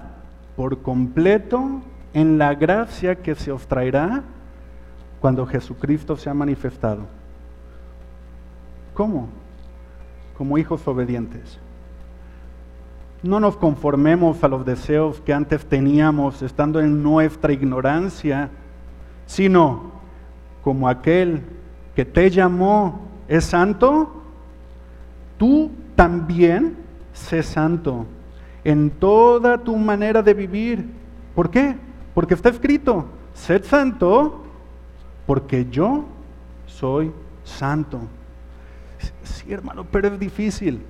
por 0.55 0.81
completo 0.81 1.81
en 2.13 2.37
la 2.37 2.55
gracia 2.55 3.15
que 3.15 3.35
se 3.35 3.51
os 3.51 3.67
traerá 3.67 4.23
cuando 5.19 5.45
Jesucristo 5.45 6.17
se 6.17 6.29
ha 6.29 6.33
manifestado. 6.33 7.01
¿Cómo? 8.93 9.29
Como 10.37 10.57
hijos 10.57 10.87
obedientes. 10.87 11.59
No 13.21 13.39
nos 13.39 13.57
conformemos 13.57 14.43
a 14.43 14.47
los 14.47 14.65
deseos 14.65 15.19
que 15.21 15.33
antes 15.33 15.65
teníamos 15.65 16.41
estando 16.41 16.79
en 16.79 17.03
nuestra 17.03 17.51
ignorancia, 17.51 18.49
sino 19.25 19.91
como 20.63 20.87
aquel 20.87 21.41
que 21.95 22.05
te 22.05 22.29
llamó 22.29 23.01
es 23.27 23.43
santo, 23.45 24.23
tú 25.37 25.71
también 25.95 26.77
sé 27.13 27.43
santo 27.43 28.05
en 28.63 28.89
toda 28.89 29.57
tu 29.57 29.75
manera 29.75 30.21
de 30.21 30.33
vivir. 30.33 30.85
¿Por 31.35 31.49
qué? 31.49 31.75
Porque 32.13 32.33
está 32.33 32.49
escrito, 32.49 33.05
sed 33.33 33.63
santo 33.63 34.43
porque 35.25 35.67
yo 35.69 36.05
soy 36.65 37.11
santo. 37.43 37.99
Sí, 39.23 39.53
hermano, 39.53 39.85
pero 39.91 40.07
es 40.07 40.19
difícil. 40.19 40.81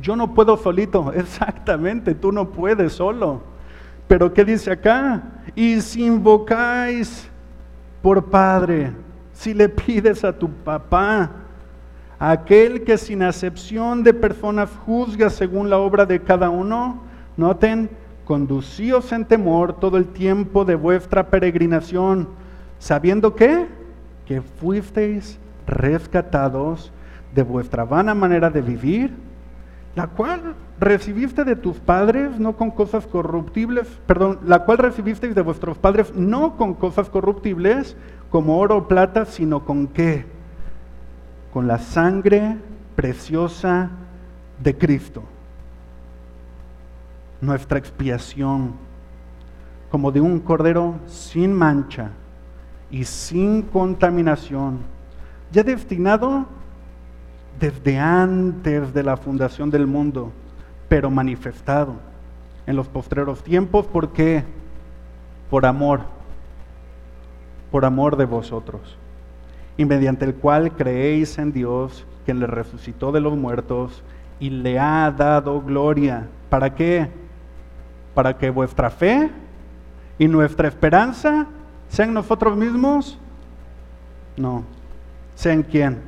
Yo 0.00 0.14
no 0.14 0.34
puedo 0.34 0.56
solito, 0.56 1.12
exactamente, 1.14 2.14
tú 2.14 2.30
no 2.32 2.50
puedes 2.50 2.92
solo. 2.92 3.42
Pero 4.06 4.32
¿qué 4.32 4.44
dice 4.44 4.72
acá? 4.72 5.22
Y 5.54 5.80
si 5.80 6.04
invocáis 6.04 7.28
por 8.02 8.24
Padre, 8.26 8.92
si 9.32 9.54
le 9.54 9.68
pides 9.68 10.24
a 10.24 10.36
tu 10.36 10.50
papá, 10.50 11.30
aquel 12.18 12.84
que 12.84 12.98
sin 12.98 13.22
acepción 13.22 14.02
de 14.02 14.14
personas 14.14 14.70
juzga 14.84 15.30
según 15.30 15.70
la 15.70 15.78
obra 15.78 16.06
de 16.06 16.20
cada 16.20 16.50
uno, 16.50 17.02
noten, 17.36 17.90
conducíos 18.28 19.10
en 19.12 19.24
temor 19.24 19.80
todo 19.80 19.96
el 19.96 20.04
tiempo 20.04 20.66
de 20.66 20.74
vuestra 20.74 21.30
peregrinación, 21.30 22.28
sabiendo 22.78 23.34
que, 23.34 23.66
que 24.26 24.42
fuisteis 24.42 25.38
rescatados 25.66 26.92
de 27.34 27.42
vuestra 27.42 27.86
vana 27.86 28.14
manera 28.14 28.50
de 28.50 28.60
vivir, 28.60 29.14
la 29.96 30.08
cual 30.08 30.54
recibiste 30.78 31.42
de 31.42 31.56
tus 31.56 31.78
padres 31.78 32.38
no 32.38 32.54
con 32.54 32.70
cosas 32.70 33.06
corruptibles, 33.06 33.88
perdón, 34.06 34.40
la 34.44 34.66
cual 34.66 34.76
recibisteis 34.76 35.34
de 35.34 35.40
vuestros 35.40 35.78
padres 35.78 36.14
no 36.14 36.58
con 36.58 36.74
cosas 36.74 37.08
corruptibles 37.08 37.96
como 38.28 38.58
oro 38.58 38.76
o 38.76 38.88
plata, 38.88 39.24
sino 39.24 39.64
con 39.64 39.86
qué? 39.86 40.26
Con 41.50 41.66
la 41.66 41.78
sangre 41.78 42.58
preciosa 42.94 43.88
de 44.62 44.76
Cristo. 44.76 45.22
Nuestra 47.40 47.78
expiación, 47.78 48.72
como 49.90 50.10
de 50.10 50.20
un 50.20 50.40
cordero 50.40 50.96
sin 51.06 51.52
mancha 51.52 52.10
y 52.90 53.04
sin 53.04 53.62
contaminación, 53.62 54.78
ya 55.52 55.62
destinado 55.62 56.46
desde 57.58 57.98
antes 57.98 58.92
de 58.92 59.02
la 59.02 59.16
fundación 59.16 59.70
del 59.70 59.86
mundo, 59.86 60.32
pero 60.88 61.10
manifestado 61.10 61.94
en 62.66 62.76
los 62.76 62.88
postreros 62.88 63.42
tiempos, 63.42 63.86
¿por 63.86 64.12
qué? 64.12 64.44
Por 65.50 65.64
amor, 65.64 66.00
por 67.70 67.84
amor 67.84 68.16
de 68.16 68.26
vosotros, 68.26 68.96
y 69.76 69.84
mediante 69.84 70.24
el 70.24 70.34
cual 70.34 70.72
creéis 70.72 71.38
en 71.38 71.52
Dios, 71.52 72.04
quien 72.24 72.40
le 72.40 72.46
resucitó 72.46 73.10
de 73.10 73.20
los 73.20 73.36
muertos 73.36 74.02
y 74.38 74.50
le 74.50 74.78
ha 74.78 75.10
dado 75.10 75.62
gloria. 75.62 76.28
¿Para 76.50 76.74
qué? 76.74 77.08
Para 78.18 78.36
que 78.36 78.50
vuestra 78.50 78.90
fe 78.90 79.30
y 80.18 80.26
nuestra 80.26 80.66
esperanza 80.66 81.46
sean 81.88 82.12
nosotros 82.12 82.56
mismos. 82.56 83.16
No, 84.36 84.64
sean 85.36 85.62
quién? 85.62 85.98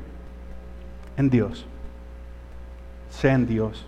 en 1.17 1.31
Dios. 1.31 1.65
Sé 3.11 3.29
en 3.31 3.47
Dios. 3.47 3.87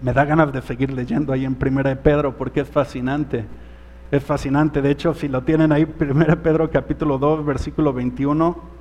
Me 0.00 0.14
da 0.14 0.24
ganas 0.24 0.54
de 0.54 0.62
seguir 0.62 0.90
leyendo 0.90 1.34
ahí 1.34 1.44
en 1.44 1.54
Primera 1.54 1.90
de 1.90 1.96
Pedro 1.96 2.34
porque 2.34 2.60
es 2.60 2.68
fascinante. 2.70 3.44
Es 4.10 4.24
fascinante. 4.24 4.80
De 4.80 4.90
hecho, 4.90 5.12
si 5.12 5.28
lo 5.28 5.42
tienen 5.42 5.70
ahí, 5.70 5.84
Primera 5.84 6.34
de 6.34 6.40
Pedro 6.40 6.70
capítulo 6.70 7.18
2, 7.18 7.44
versículo 7.44 7.92
21. 7.92 8.73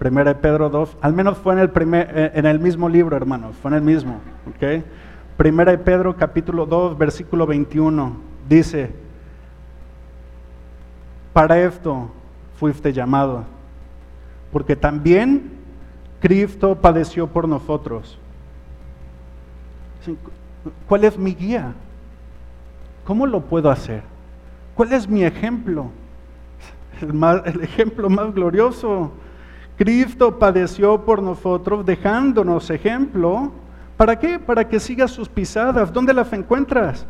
Primera 0.00 0.32
de 0.32 0.40
Pedro 0.40 0.70
2, 0.70 0.96
al 1.02 1.12
menos 1.12 1.36
fue 1.36 1.52
en 1.52 1.58
el, 1.58 1.68
primer, 1.68 2.10
eh, 2.14 2.32
en 2.34 2.46
el 2.46 2.58
mismo 2.58 2.88
libro, 2.88 3.14
hermanos, 3.18 3.54
fue 3.60 3.70
en 3.70 3.76
el 3.76 3.82
mismo. 3.82 4.18
¿okay? 4.48 4.82
Primera 5.36 5.72
de 5.72 5.76
Pedro 5.76 6.16
capítulo 6.16 6.64
2, 6.64 6.96
versículo 6.96 7.46
21, 7.46 8.16
dice, 8.48 8.94
para 11.34 11.60
esto 11.60 12.10
fuiste 12.56 12.94
llamado, 12.94 13.44
porque 14.50 14.74
también 14.74 15.50
Cristo 16.18 16.76
padeció 16.76 17.26
por 17.26 17.46
nosotros. 17.46 18.18
¿Cuál 20.88 21.04
es 21.04 21.18
mi 21.18 21.34
guía? 21.34 21.74
¿Cómo 23.04 23.26
lo 23.26 23.42
puedo 23.42 23.70
hacer? 23.70 24.02
¿Cuál 24.74 24.94
es 24.94 25.06
mi 25.06 25.24
ejemplo? 25.24 25.90
El, 27.02 27.10
el, 27.44 27.60
ejemplo 27.64 28.08
más 28.08 28.32
glorioso. 28.34 29.12
Cristo 29.80 30.38
padeció 30.38 31.06
por 31.06 31.22
nosotros 31.22 31.86
dejándonos 31.86 32.68
ejemplo. 32.68 33.50
¿Para 33.96 34.18
qué? 34.18 34.38
Para 34.38 34.68
que 34.68 34.78
sigas 34.78 35.10
sus 35.10 35.26
pisadas. 35.26 35.90
¿Dónde 35.90 36.12
las 36.12 36.30
encuentras? 36.34 37.06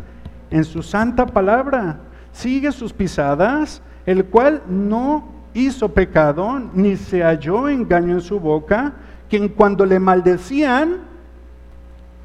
En 0.52 0.62
su 0.62 0.80
santa 0.80 1.26
palabra. 1.26 1.98
Sigue 2.30 2.70
sus 2.70 2.92
pisadas, 2.92 3.83
el 4.06 4.24
cual 4.26 4.62
no 4.68 5.24
hizo 5.52 5.88
pecado, 5.88 6.61
ni 6.72 6.94
se 6.94 7.24
halló 7.24 7.68
engaño 7.68 8.12
en 8.12 8.20
su 8.20 8.38
boca, 8.38 8.92
quien 9.28 9.48
cuando 9.48 9.85
le 9.85 9.98
maldecían, 9.98 10.98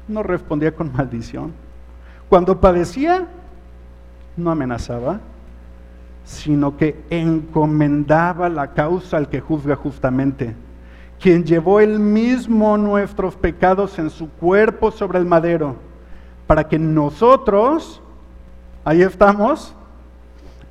no 0.06 0.22
respondía 0.22 0.72
con 0.72 0.92
maldición. 0.92 1.54
Cuando 2.28 2.60
padecía, 2.60 3.26
no 4.36 4.52
amenazaba, 4.52 5.18
sino 6.26 6.76
que 6.76 7.04
encomendaba 7.08 8.48
la 8.48 8.72
causa 8.72 9.16
al 9.16 9.28
que 9.28 9.40
juzga 9.40 9.76
justamente, 9.76 10.56
quien 11.20 11.44
llevó 11.44 11.78
él 11.78 12.00
mismo 12.00 12.76
nuestros 12.76 13.36
pecados 13.36 13.96
en 14.00 14.10
su 14.10 14.28
cuerpo 14.28 14.90
sobre 14.90 15.20
el 15.20 15.24
madero, 15.24 15.76
para 16.48 16.68
que 16.68 16.80
nosotros, 16.80 18.02
ahí 18.84 19.02
estamos, 19.02 19.72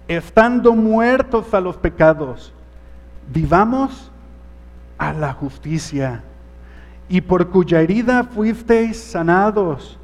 estando 0.09 0.75
muertos 0.75 1.53
a 1.53 1.61
los 1.61 1.77
pecados, 1.77 2.53
vivamos 3.33 4.11
a 4.97 5.13
la 5.13 5.31
justicia, 5.31 6.21
y 7.07 7.21
por 7.21 7.49
cuya 7.49 7.79
herida 7.79 8.25
fuisteis 8.25 8.99
sanados, 8.99 9.97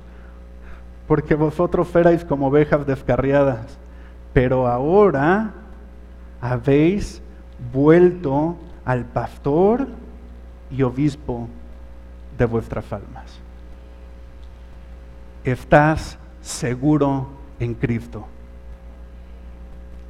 porque 1.10 1.36
vosotros 1.36 1.94
erais 1.94 2.24
como 2.24 2.48
ovejas 2.48 2.86
descarriadas, 2.88 3.81
pero 4.34 4.68
ahora 4.68 5.52
habéis 6.40 7.22
vuelto 7.74 8.58
al 8.86 9.06
pastor 9.06 9.88
y 10.70 10.82
obispo 10.84 11.48
de 12.38 12.46
vuestras 12.46 12.92
almas. 12.92 13.40
Estás 15.44 16.18
seguro 16.42 17.28
en 17.60 17.74
Cristo. 17.74 18.26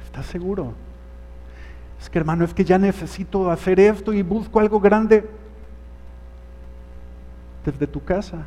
¿Estás 0.04 0.26
seguro? 0.26 0.72
Es 2.00 2.08
que 2.10 2.18
hermano, 2.18 2.44
es 2.44 2.54
que 2.54 2.64
ya 2.64 2.78
necesito 2.78 3.50
hacer 3.50 3.80
esto 3.80 4.12
y 4.12 4.22
busco 4.22 4.60
algo 4.60 4.80
grande 4.80 5.28
desde 7.64 7.86
tu 7.86 8.02
casa, 8.02 8.44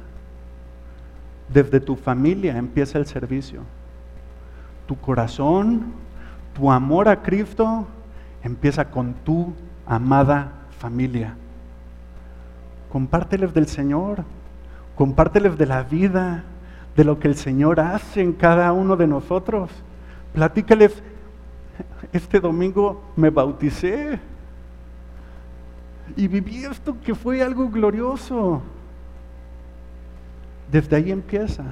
desde 1.47 1.79
tu 1.79 1.95
familia 1.95 2.57
empieza 2.57 2.97
el 2.97 3.05
servicio. 3.05 3.61
Tu 4.87 4.95
corazón, 4.97 5.93
tu 6.53 6.71
amor 6.71 7.09
a 7.09 7.21
Cristo 7.21 7.87
empieza 8.43 8.85
con 8.85 9.13
tu 9.13 9.53
amada 9.85 10.51
familia. 10.79 11.35
Compárteles 12.91 13.53
del 13.53 13.67
Señor, 13.67 14.23
compárteles 14.95 15.57
de 15.57 15.65
la 15.65 15.83
vida, 15.83 16.43
de 16.95 17.03
lo 17.03 17.19
que 17.19 17.27
el 17.27 17.35
Señor 17.35 17.79
hace 17.79 18.21
en 18.21 18.33
cada 18.33 18.71
uno 18.71 18.95
de 18.95 19.07
nosotros. 19.07 19.69
Platícales 20.33 21.01
este 22.13 22.39
domingo 22.39 23.03
me 23.15 23.29
bauticé 23.29 24.19
y 26.15 26.27
viví 26.27 26.63
esto 26.63 26.95
que 27.03 27.15
fue 27.15 27.41
algo 27.41 27.67
glorioso. 27.69 28.61
Desde 30.71 30.95
ahí 30.95 31.11
empieza. 31.11 31.63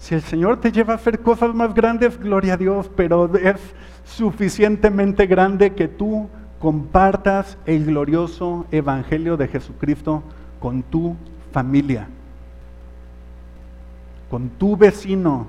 Si 0.00 0.14
el 0.14 0.22
Señor 0.22 0.60
te 0.60 0.72
lleva 0.72 0.94
a 0.94 0.96
hacer 0.96 1.20
cosas 1.20 1.54
más 1.54 1.74
grandes, 1.74 2.18
gloria 2.18 2.54
a 2.54 2.56
Dios, 2.56 2.90
pero 2.96 3.36
es 3.36 3.60
suficientemente 4.04 5.26
grande 5.26 5.74
que 5.74 5.88
tú 5.88 6.26
compartas 6.58 7.58
el 7.66 7.84
glorioso 7.84 8.64
evangelio 8.70 9.36
de 9.36 9.48
Jesucristo 9.48 10.22
con 10.58 10.82
tu 10.82 11.16
familia, 11.52 12.08
con 14.30 14.48
tu 14.48 14.74
vecino, 14.74 15.46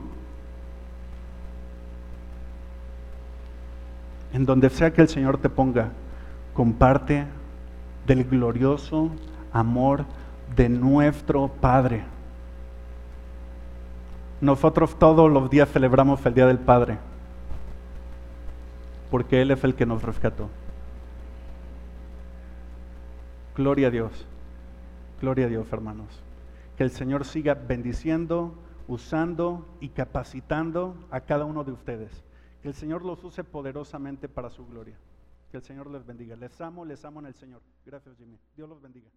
en 4.33 4.45
donde 4.45 4.69
sea 4.69 4.91
que 4.91 5.01
el 5.01 5.07
Señor 5.07 5.37
te 5.37 5.47
ponga, 5.47 5.91
comparte 6.53 7.25
del 8.05 8.25
glorioso 8.25 9.11
amor 9.53 10.03
de 10.57 10.67
nuestro 10.67 11.47
Padre. 11.47 12.11
Nosotros 14.41 14.97
todos 14.97 15.31
los 15.31 15.51
días 15.51 15.69
celebramos 15.69 16.25
el 16.25 16.33
Día 16.33 16.47
del 16.47 16.57
Padre, 16.57 16.97
porque 19.11 19.43
Él 19.43 19.51
es 19.51 19.63
el 19.63 19.75
que 19.75 19.85
nos 19.85 20.01
rescató. 20.01 20.49
Gloria 23.55 23.89
a 23.89 23.91
Dios, 23.91 24.25
gloria 25.21 25.45
a 25.45 25.49
Dios, 25.49 25.71
hermanos. 25.71 26.07
Que 26.75 26.83
el 26.83 26.89
Señor 26.89 27.25
siga 27.25 27.53
bendiciendo, 27.53 28.55
usando 28.87 29.67
y 29.79 29.89
capacitando 29.89 30.95
a 31.11 31.21
cada 31.21 31.45
uno 31.45 31.63
de 31.63 31.73
ustedes. 31.73 32.23
Que 32.63 32.69
el 32.69 32.73
Señor 32.73 33.05
los 33.05 33.23
use 33.23 33.43
poderosamente 33.43 34.27
para 34.27 34.49
su 34.49 34.65
gloria. 34.65 34.95
Que 35.51 35.57
el 35.57 35.63
Señor 35.63 35.91
les 35.91 36.05
bendiga. 36.05 36.35
Les 36.35 36.59
amo, 36.61 36.83
les 36.83 37.05
amo 37.05 37.19
en 37.19 37.27
el 37.27 37.35
Señor. 37.35 37.61
Gracias, 37.85 38.15
Jimmy. 38.17 38.39
Dios 38.55 38.67
los 38.69 38.81
bendiga. 38.81 39.09